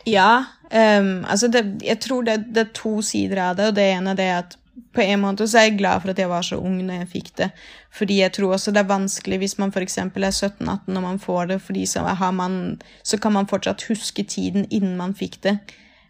[0.07, 0.31] Ja.
[0.71, 4.15] Um, altså det, jeg tror det, det, er to sider av det, og det ene
[4.15, 4.57] er det at
[4.97, 7.11] på en måte så er jeg glad for at jeg var så ung når jeg
[7.13, 7.51] fikk det.
[7.95, 9.99] Fordi jeg tror også det er vanskelig hvis man f.eks.
[10.03, 14.67] er 17-18 når man får det, fordi så, man, så, kan man fortsatt huske tiden
[14.71, 15.59] innen man fikk det.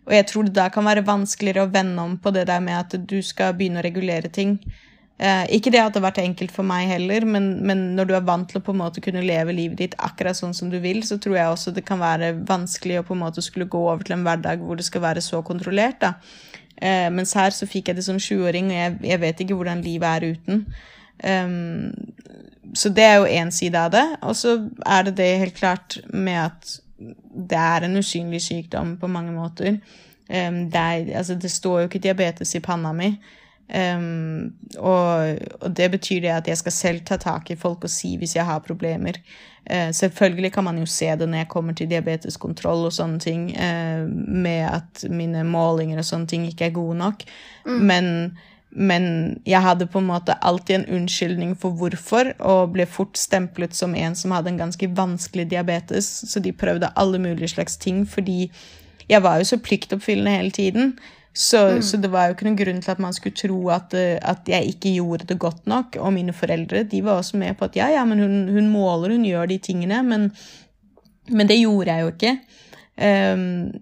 [0.07, 2.79] Og jeg tror det da kan være vanskeligere å vende om på det der med
[2.79, 4.61] at du skal begynne å regulere ting.
[5.19, 8.13] Eh, ikke det at det har vært enkelt for meg heller, men, men, når du
[8.19, 10.77] er vant til å på en måte kunne leve livet ditt akkurat sånn som du
[10.83, 13.81] vil, så tror jeg også det kan være vanskelig å på en måte skulle gå
[13.81, 16.03] over til en hverdag hvor det skal være så kontrollert.
[16.05, 16.15] da.
[16.83, 19.85] Eh, mens her så fikk jeg det som sjuåring, og jeg, jeg, vet ikke hvordan
[19.85, 20.67] livet er uten.
[21.25, 21.93] Um,
[22.77, 24.05] så det er jo én side av det.
[24.23, 26.75] Og så er det det helt klart med at
[27.51, 29.79] det er en usynlig sykdom på mange måter.
[30.29, 33.15] Um, det, er, altså, det står jo ikke diabetes i panna mi.
[33.67, 37.91] Um, og, og, det betyr det at jeg skal selv ta tak i folk og
[37.91, 39.19] si hvis jeg har problemer.
[39.67, 43.49] Uh, selvfølgelig kan man jo se det når jeg kommer til diabeteskontroll og sånne ting,
[43.59, 47.27] uh, med at mine målinger og sånne ting ikke er gode nok.
[47.67, 47.83] Mm.
[47.91, 48.13] Men,
[48.71, 49.11] men,
[49.47, 53.99] jeg hadde på en måte alltid en unnskyldning for hvorfor, og ble fort stemplet som
[53.99, 58.53] en som hadde en ganske vanskelig diabetes, så de prøvde alle mulige slags ting fordi
[59.09, 60.99] jeg var jo så pliktoppfyllende hele tiden.
[61.37, 61.83] Så, mm.
[61.83, 64.47] så, det var jo ikke noen grunn til at man skulle tro at, eh, at,
[64.49, 65.99] jeg ikke gjorde det godt nok.
[66.01, 69.13] Og mine foreldre de var også med på at ja, ja, men hun, hun måler,
[69.13, 69.99] hun gjør de tingene.
[70.07, 70.31] Men,
[71.29, 72.33] men det gjorde jeg jo ikke.
[72.97, 73.75] Um,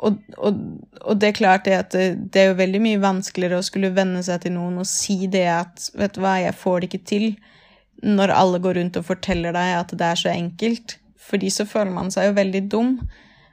[0.00, 0.62] og, og,
[1.02, 3.92] og, det er klart det at det, det, er jo veldig mye vanskeligere å skulle
[3.92, 7.08] venne seg til noen og si det at vet du hva, jeg får det ikke
[7.12, 7.26] til,
[8.00, 10.96] når alle går rundt og forteller deg at det er så enkelt.
[11.20, 12.96] Fordi så føler man seg jo veldig dum.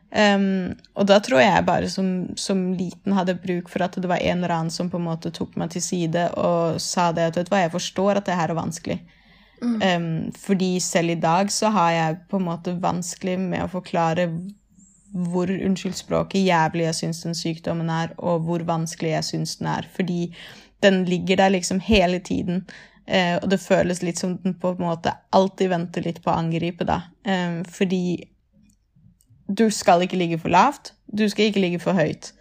[0.10, 4.18] Um, og da tror jeg bare som, som, liten hadde bruk for at det var
[4.18, 7.38] en eller annen som på en måte tok meg til side og sa det at
[7.38, 8.98] vet du hva, jeg forstår at det her er vanskelig.
[9.62, 9.76] Mm.
[9.84, 14.30] Um, fordi selv i dag så har jeg på en måte vanskelig med å forklare
[15.10, 19.70] hvor unnskyld språket jævlig jeg syns den sykdommen er, og hvor vanskelig jeg syns den
[19.70, 19.88] er.
[19.94, 20.32] Fordi
[20.86, 22.64] den ligger der liksom hele tiden.
[23.06, 26.40] Uh, og det føles litt som den på en måte alltid venter litt på å
[26.42, 27.04] angripe, da.
[27.26, 28.24] Um, fordi
[29.58, 32.34] du skal ikke ligge for lavt, du skal ikke ligge for høyt.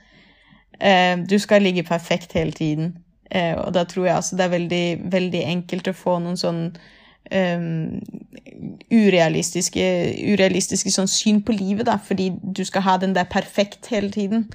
[0.81, 2.99] Eh, du skal ligge perfekt hele tiden.
[3.31, 6.63] Eh, og da tror jeg altså det er veldig, veldig enkelt å få noen sånn
[7.35, 7.99] um,
[8.93, 9.85] urealistiske,
[10.33, 14.49] urealistiske sånn syn på livet, da, fordi du skal ha den der perfekt hele tiden.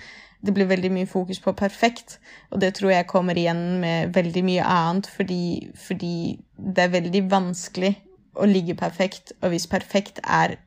[0.43, 2.17] Det blir veldig mye fokus på perfekt,
[2.51, 6.15] og det tror jeg kommer igjen med veldig mye annet, fordi, fordi
[6.57, 7.93] det er veldig vanskelig
[8.35, 10.57] å ligge perfekt, og hvis perfekt er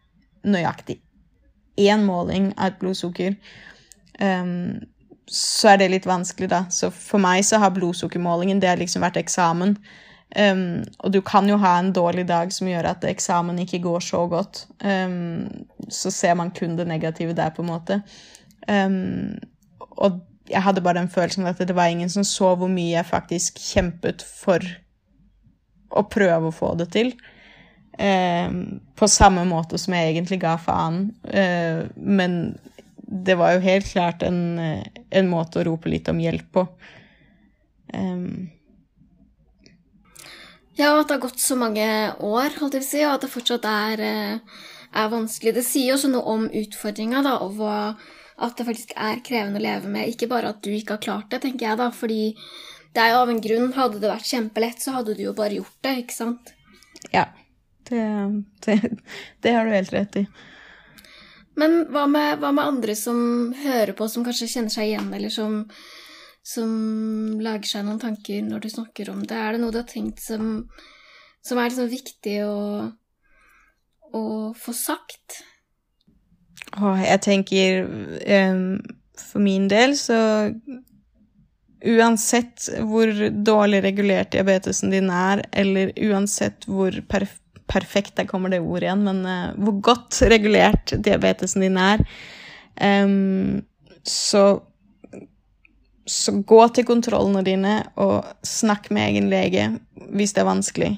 [0.46, 1.00] nøyaktig
[1.76, 3.36] én måling av et blodsukker,
[4.20, 4.78] um,
[5.26, 6.64] så er det litt vanskelig, da.
[6.70, 9.76] Så for meg så har blodsukkermålingen det har liksom vært eksamen.
[10.36, 14.06] Um, og du kan jo ha en dårlig dag som gjør at eksamen ikke går
[14.06, 14.66] så godt.
[14.84, 18.00] Um, så ser man kun det negative der, på en måte.
[19.96, 20.20] Og
[20.50, 23.60] jeg hadde bare den følelsen at det var ingen som så hvor mye jeg faktisk
[23.62, 24.62] kjempet for
[25.90, 27.12] å prøve å få det til.
[27.98, 28.50] Eh,
[28.96, 31.10] på samme måte som jeg egentlig ga faen.
[31.24, 32.56] Eh, men
[33.06, 36.66] det var jo helt klart en, en, måte å rope litt om hjelp på.
[37.94, 38.50] Um.
[40.76, 41.86] Ja, at det har gått så mange
[42.20, 45.54] år, holdt jeg på å si, og at det fortsatt er, eh, er vanskelig.
[45.56, 47.78] Det sier jo også noe om utfordringa, da, og hva,
[48.44, 50.10] at det faktisk er krevende å leve med.
[50.12, 52.34] Ikke bare at du ikke har klart det, tenker jeg, da, fordi
[52.92, 53.72] det er jo av en grunn.
[53.76, 56.52] Hadde det vært kjempelett, så hadde du jo bare gjort det, ikke sant?
[57.14, 57.30] Ja.
[57.88, 58.04] Det,
[58.66, 58.76] det,
[59.40, 60.26] det, har du helt rett i.
[61.56, 65.32] Men hva med, hva med, andre som hører på, som kanskje kjenner seg igjen, eller
[65.32, 65.62] som,
[66.44, 66.70] som
[67.40, 69.38] lager seg noen tanker når du snakker om det?
[69.38, 70.66] Er det noe du har tenkt som,
[71.40, 72.58] som er liksom viktig å,
[74.12, 74.24] å
[74.58, 75.40] få sagt?
[76.76, 78.76] Åh, jeg tenker um,
[79.16, 80.18] For min del så
[81.86, 83.12] Uansett hvor
[83.46, 89.04] dårlig regulert diabetesen din er, eller uansett hvor perfekt perfekt, der kommer det ordet igjen,
[89.06, 92.02] men uh, hvor godt regulert diabetesen din er.
[92.76, 93.62] Um,
[94.06, 94.44] så,
[96.06, 99.70] så gå til kontrollene dine og snakk med egen lege
[100.14, 100.92] hvis det er vanskelig.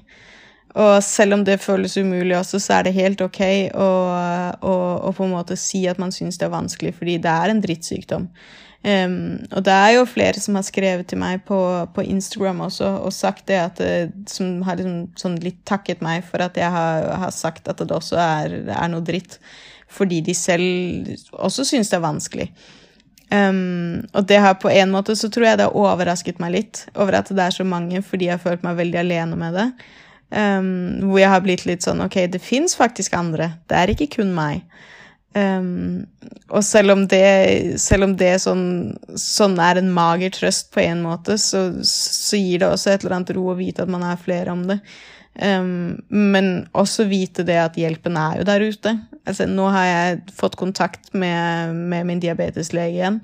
[0.79, 3.41] Og selv om det føles umulig også, så er det helt ok
[3.73, 3.89] å,
[4.61, 4.75] å,
[5.09, 7.63] å på en måte si at man syns det er vanskelig, fordi det er en
[7.65, 8.29] drittsykdom.
[8.79, 11.59] Um, og det er jo flere som har skrevet til meg på,
[11.97, 16.23] på Instagram også og sagt det at det, Som har liksom, sånn litt takket meg
[16.23, 19.41] for at jeg har, har sagt at det også er, er, noe dritt.
[19.91, 22.49] Fordi de selv også syns det er vanskelig.
[23.29, 26.85] Um, og det har på en måte så tror jeg det har overrasket meg litt
[26.95, 29.67] over at det er så mange, fordi jeg har følt meg veldig alene med det.
[30.29, 33.57] Um, hvor jeg har blitt litt sånn Ok, det fins faktisk andre.
[33.69, 34.63] Det er ikke kun meg.
[35.37, 36.07] Um,
[36.49, 41.03] og selv om det, selv om det sånn, sånn, er en mager trøst på en
[41.05, 44.21] måte, så, så, gir det også et eller annet ro å vite at man er
[44.21, 44.81] flere om det.
[45.39, 48.97] Um, men også vite det at hjelpen er jo der ute.
[49.29, 53.21] Altså, nå har jeg fått kontakt med, med min diabeteslege igjen.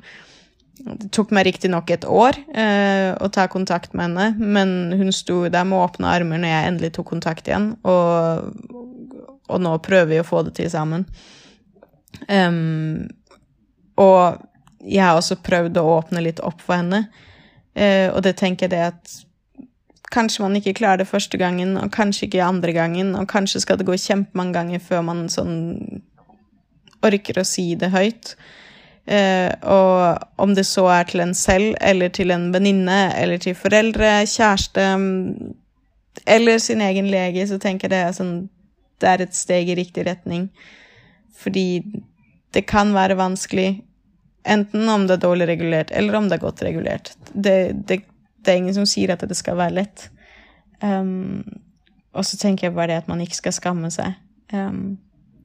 [0.85, 5.47] Det tok meg riktignok et år uh, å ta kontakt med henne, men hun sto
[5.49, 8.51] der med åpne armer når jeg endelig tok kontakt igjen, og,
[9.49, 11.07] og nå prøver vi å få det til sammen.
[12.29, 13.11] Um,
[14.01, 14.41] og
[14.85, 17.07] jeg har også prøvd å åpne litt opp for henne,
[17.79, 19.21] uh, og det tenker jeg det at
[20.15, 23.81] Kanskje man ikke klarer det første gangen, og kanskje ikke andre gangen, og kanskje skal
[23.81, 25.57] det gå kjempemange ganger før man sånn
[27.03, 28.37] orker å si det høyt.
[29.11, 33.57] Uh, og om det så er til en selv, eller til en venninne, eller til
[33.59, 34.87] foreldre, kjæreste,
[36.37, 38.37] eller sin egen lege, så tenker jeg sånn
[39.03, 40.47] Det er et steg i riktig retning.
[41.37, 41.83] Fordi
[42.55, 43.83] det kan være vanskelig,
[44.47, 47.15] enten om det er dårlig regulert, eller om det er godt regulert.
[47.33, 47.57] Det,
[47.89, 48.03] det,
[48.45, 50.09] det er ingen som sier at det skal være lett.
[50.83, 51.43] Um,
[52.15, 54.15] og så tenker jeg bare det at man ikke skal skamme seg.
[54.53, 54.99] Um,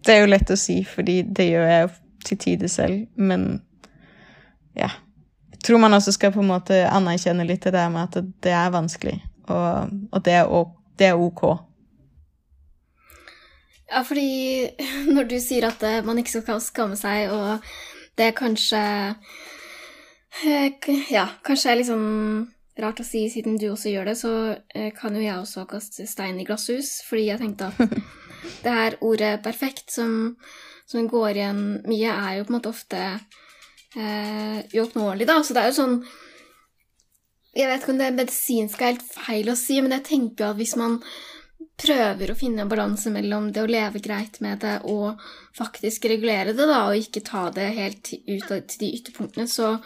[0.05, 1.89] det er jo lett å si, fordi det gjør jeg
[2.27, 3.61] til tider selv, men
[4.77, 4.91] ja.
[5.49, 8.53] Jeg tror man også skal på en måte anerkjenne litt det der med at det
[8.55, 9.17] er vanskelig,
[9.49, 10.69] og, og det, er,
[10.99, 11.43] det er ok.
[13.89, 14.69] Ja, fordi
[15.15, 17.65] når du sier at eh, man ikke skal skamme seg, og
[18.17, 18.83] det er kanskje
[20.45, 22.09] eh, Ja, kanskje er sånn
[22.79, 24.31] rart å si siden du også gjør det, så
[24.75, 27.97] eh, kan jo jeg også kaste stein i glasshus, fordi jeg tenkte at
[28.63, 30.37] det her ordet 'perfekt', som,
[30.87, 33.01] som går igjen mye, er jo på en måte ofte
[33.97, 35.41] eh, uoppnåelig, da.
[35.43, 36.01] Så det er jo sånn
[37.57, 40.45] Jeg vet ikke om det er medisinsk er helt feil å si, men jeg tenker
[40.45, 40.99] jo at hvis man
[41.79, 45.21] prøver å finne en balanse mellom det å leve greit med det og
[45.57, 49.77] faktisk regulere det, da, og ikke ta det helt ut til de ytterpunktene, så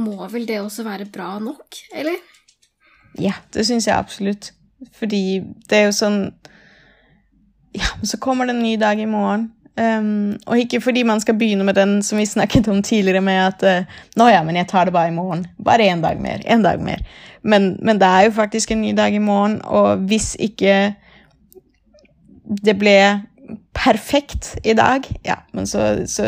[0.00, 2.18] må vel det også være bra nok, eller?
[3.18, 4.52] Ja, det syns jeg absolutt.
[4.96, 6.20] Fordi det er jo sånn
[7.76, 9.50] Ja, så kommer det en ny dag i morgen.
[9.80, 13.38] Um, og ikke fordi man skal begynne med den som vi snakket om tidligere, med
[13.44, 15.44] at uh, nå ja, men jeg tar det bare i morgen.
[15.62, 16.42] Bare én dag mer.
[16.44, 17.04] En dag mer.
[17.42, 20.94] Men, men, det er jo faktisk en ny dag i morgen, og hvis ikke
[22.50, 22.96] det ble
[23.74, 26.24] perfekt i dag, ja, men så, så,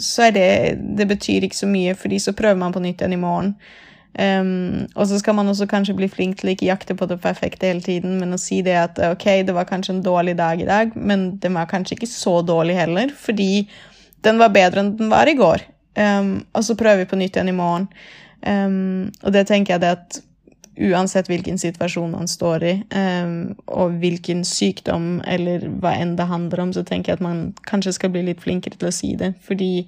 [0.00, 0.50] så, er det
[0.98, 3.54] Det betyr ikke så mye, fordi så prøver man på nytt igjen i morgen.
[4.14, 7.18] Um, og så skal man også kanskje bli flink til å ikke jakte på det
[7.22, 10.62] perfekte hele tiden, men å si det at ok, det var kanskje en dårlig dag
[10.62, 13.66] i dag, men den var kanskje ikke så dårlig heller, fordi
[14.24, 15.66] den var bedre enn den var i går.
[15.98, 17.88] Um, og så prøver vi på nytt igjen i morgen.
[18.46, 20.22] Um, og det tenker jeg det at
[20.76, 26.64] uansett hvilken situasjon man står i, um, og hvilken sykdom eller hva enn det handler
[26.64, 29.34] om, så tenker jeg at man kanskje skal bli litt flinkere til å si det.
[29.46, 29.86] Fordi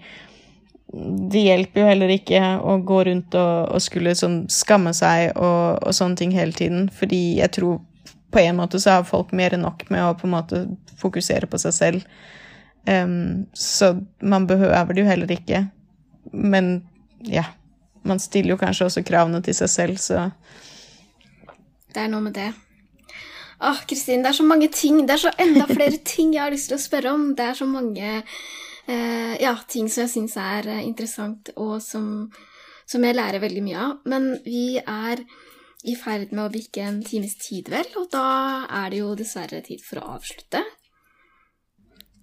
[1.32, 5.82] det hjelper jo heller ikke å gå rundt og, og skulle sånn skamme seg og,
[5.82, 6.88] og, sånne ting hele tiden.
[6.94, 7.80] Fordi jeg tror
[8.32, 10.64] på en måte så har folk mer enn nok med å på en måte
[11.00, 12.06] fokusere på seg selv.
[12.86, 15.64] Um, så man behøver det jo heller ikke.
[16.30, 16.78] Men
[17.26, 17.48] ja,
[18.06, 20.28] man stiller jo kanskje også kravene til seg selv, så
[21.96, 22.50] det er noe med det.
[23.64, 25.00] Åh, Kristin, det er så mange ting.
[25.06, 27.30] Det er så enda flere ting jeg har lyst til å spørre om.
[27.36, 32.28] Det er så mange eh, ja, ting som jeg syns er eh, interessant, og som,
[32.84, 33.98] som, jeg lærer veldig mye av.
[34.12, 35.24] Men vi er
[35.86, 38.28] i ferd med å bikke en times tid, vel, og da
[38.82, 40.64] er det jo dessverre tid for å avslutte.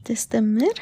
[0.03, 0.81] Det stemmer.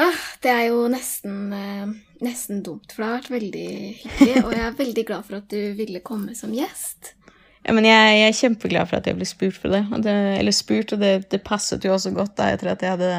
[0.00, 1.88] Åh, det er jo nesten, eh,
[2.24, 3.72] nesten dumt, for det har vært veldig
[4.06, 7.18] hyggelig, og jeg er veldig glad for at du ville komme som gjest.
[7.70, 9.84] Men jeg, jeg, er kjempeglad for at jeg ble spurt for det.
[10.02, 13.10] det eller spurt, og det, det, passet jo også godt da, etter at jeg, hadde,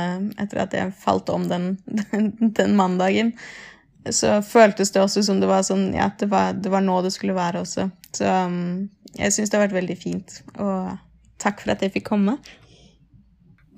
[0.43, 3.31] etter at jeg falt om den, den, den, mandagen.
[4.11, 7.13] Så føltes det også som det var sånn Ja, det var, det var nå det
[7.15, 7.87] skulle være også.
[8.11, 10.35] Så um, jeg syns det har vært veldig fint.
[10.59, 10.91] Og
[11.39, 12.35] takk for at jeg fikk komme.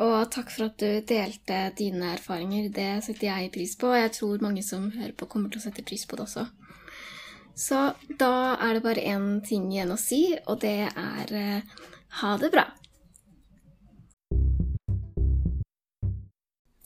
[0.02, 2.72] Og takk for at du delte dine erfaringer.
[2.74, 5.68] Det setter jeg pris på, og jeg tror mange som hører på, kommer til å
[5.70, 6.50] sette pris på det også.
[7.56, 7.80] Så
[8.20, 11.78] da er det bare én ting igjen å si, og det er eh,
[12.20, 12.66] ha det bra.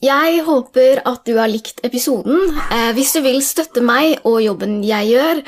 [0.00, 2.54] Jeg håper at du har likt episoden.
[2.70, 5.42] Eh, hvis du vil støtte meg og jobben jeg gjør,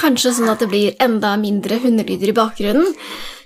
[0.00, 2.96] kanskje sånn at det blir enda mindre hundelyder i bakgrunnen,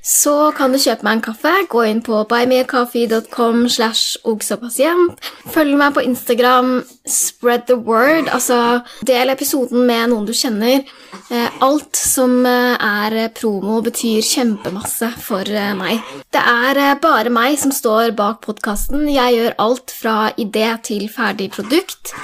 [0.02, 1.52] så kan du kjøpe meg en kaffe.
[1.70, 5.18] Gå inn på buymeacoffee.com slash ogsåpasient.
[5.54, 6.72] Følg meg på Instagram.
[7.08, 8.30] Spread the word.
[8.32, 10.84] Altså, del episoden med noen du kjenner.
[11.32, 16.02] Eh, alt som eh, er promo, betyr kjempemasse for eh, meg.
[16.32, 19.08] Det er bare meg som står bak podkasten.
[19.12, 22.14] Jeg gjør alt fra idé til ferdig produkt.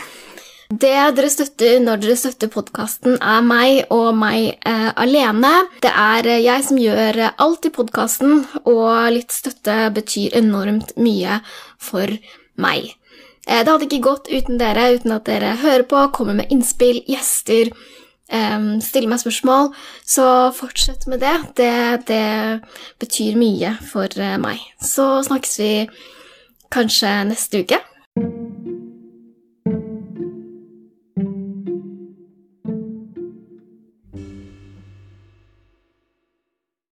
[0.74, 5.52] Det dere støtter når dere støtter podkasten, er meg og meg eh, alene.
[5.84, 10.96] Det er eh, jeg som gjør eh, alt i podkasten, og litt støtte betyr enormt
[10.98, 11.36] mye
[11.78, 12.10] for
[12.58, 12.90] meg.
[13.46, 17.04] Eh, det hadde ikke gått uten dere, uten at dere hører på, kommer med innspill,
[17.06, 17.70] gjester,
[18.34, 19.70] eh, stiller meg spørsmål.
[20.02, 20.26] Så
[20.58, 21.36] fortsett med det.
[21.60, 21.72] Det,
[22.10, 24.64] det betyr mye for eh, meg.
[24.82, 25.74] Så snakkes vi
[26.74, 27.84] kanskje neste uke.